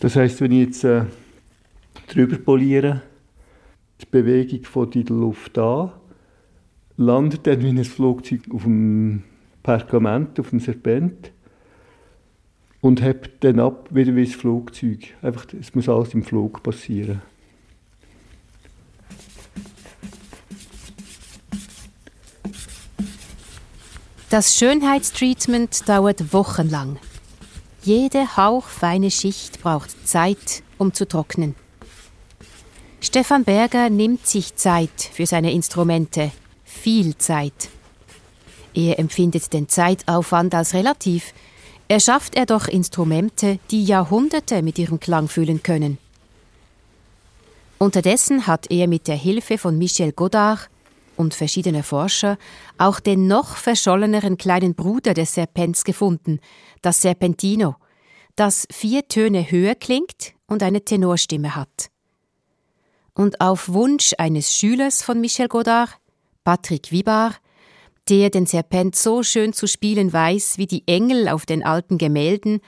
[0.01, 1.05] Das heißt, wenn ich jetzt äh,
[2.09, 3.01] drüber poliere,
[4.03, 5.93] die Bewegung von der Luft an,
[6.97, 9.25] landet dann wie ein Flugzeug auf dem
[9.63, 11.33] Pergament, auf dem Serpent
[12.81, 15.15] und hebt dann ab wieder wie ein Flugzeug.
[15.23, 17.23] Einfach, es muss alles im Flug passieren.
[24.31, 26.99] Das Schönheitstreatment dauert wochenlang.
[27.85, 31.55] Jede hauchfeine Schicht braucht Zeit, um zu trocknen.
[33.01, 36.33] Stefan Berger nimmt sich Zeit für seine Instrumente,
[36.75, 37.71] viel Zeit.
[38.75, 41.33] Er empfindet den Zeitaufwand als relativ.
[41.89, 45.99] Er schafft er doch Instrumente, die Jahrhunderte mit ihrem Klang füllen können.
[47.79, 50.71] Unterdessen hat er mit der Hilfe von Michel Godard
[51.17, 52.39] und verschiedener Forscher
[52.79, 56.41] auch den noch verscholleneren kleinen Bruder des Serpents gefunden,
[56.83, 57.77] das Serpentino,
[58.37, 61.91] das vier Töne höher klingt und eine Tenorstimme hat.
[63.15, 65.99] Und auf Wunsch eines Schülers von Michel Godard
[66.45, 67.35] Patrick Wibar,
[68.09, 72.61] der den Serpent so schön zu spielen weiß wie die Engel auf den alten Gemälden,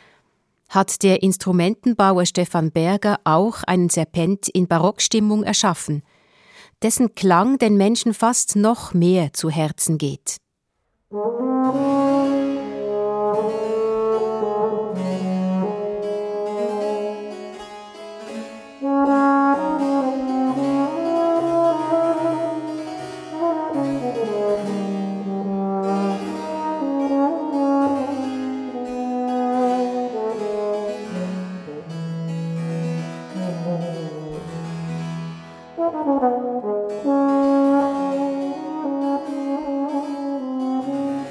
[0.68, 6.02] hat der Instrumentenbauer Stefan Berger auch einen Serpent in Barockstimmung erschaffen,
[6.82, 10.38] dessen Klang den Menschen fast noch mehr zu Herzen geht.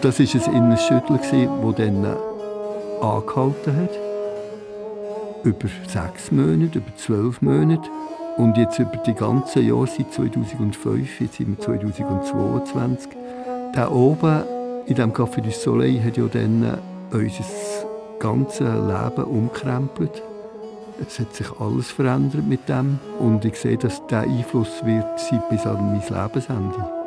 [0.05, 2.05] Das war ein Innenschüttel, das dann
[3.01, 3.89] angehalten hat.
[5.43, 7.89] Über sechs Monate, über zwölf Monate.
[8.37, 13.13] Und jetzt über die ganze Jahr seit 2005, jetzt sind wir 2022.
[13.73, 14.43] Da oben
[14.85, 16.77] in diesem Café du Soleil hat ja dann
[17.11, 17.43] unser
[18.19, 20.21] ganze Leben umkrempelt.
[21.01, 25.65] Es hat sich alles verändert mit dem und ich sehe, dass der Einfluss wird bis
[25.65, 27.04] an mein Lebensende.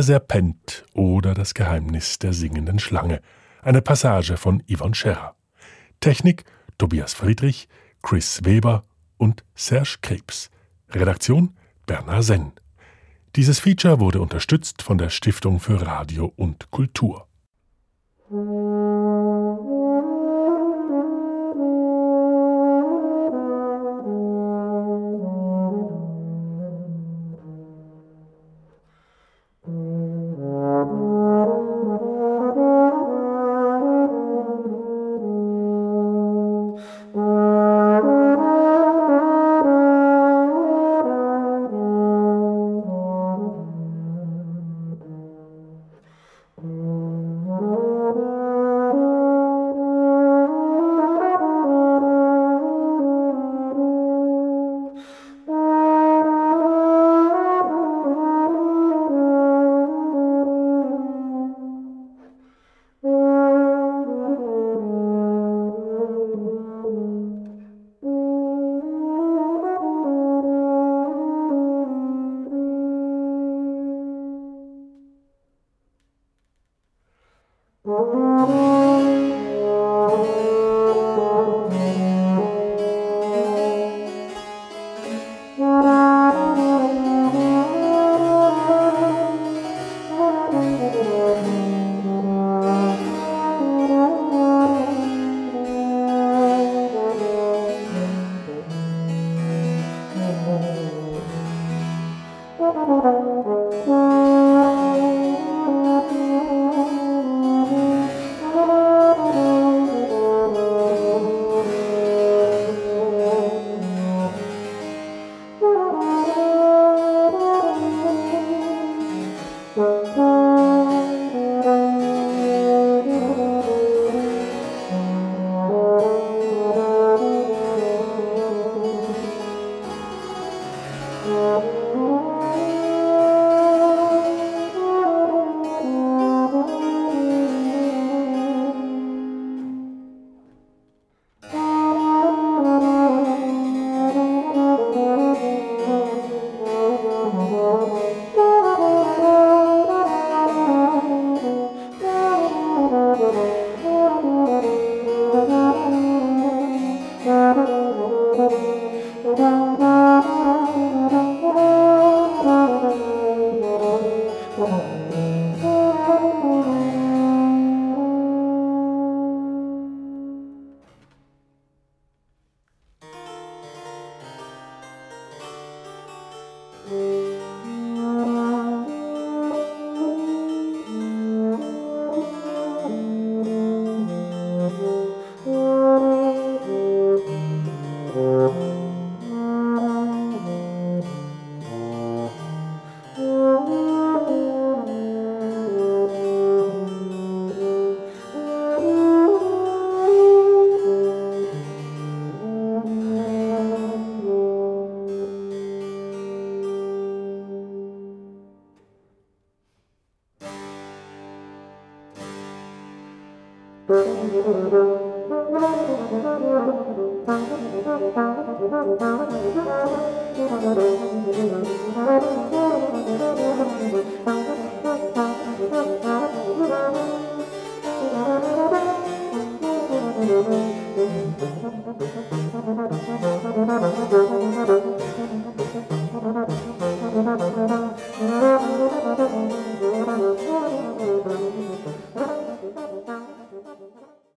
[0.00, 3.20] Der Serpent oder das Geheimnis der singenden Schlange.
[3.60, 5.36] Eine Passage von Yvonne Scherrer.
[6.00, 6.44] Technik
[6.78, 7.68] Tobias Friedrich,
[8.00, 8.82] Chris Weber
[9.18, 10.48] und Serge Krebs.
[10.88, 12.52] Redaktion Bernhard Senn.
[13.36, 17.26] Dieses Feature wurde unterstützt von der Stiftung für Radio und Kultur.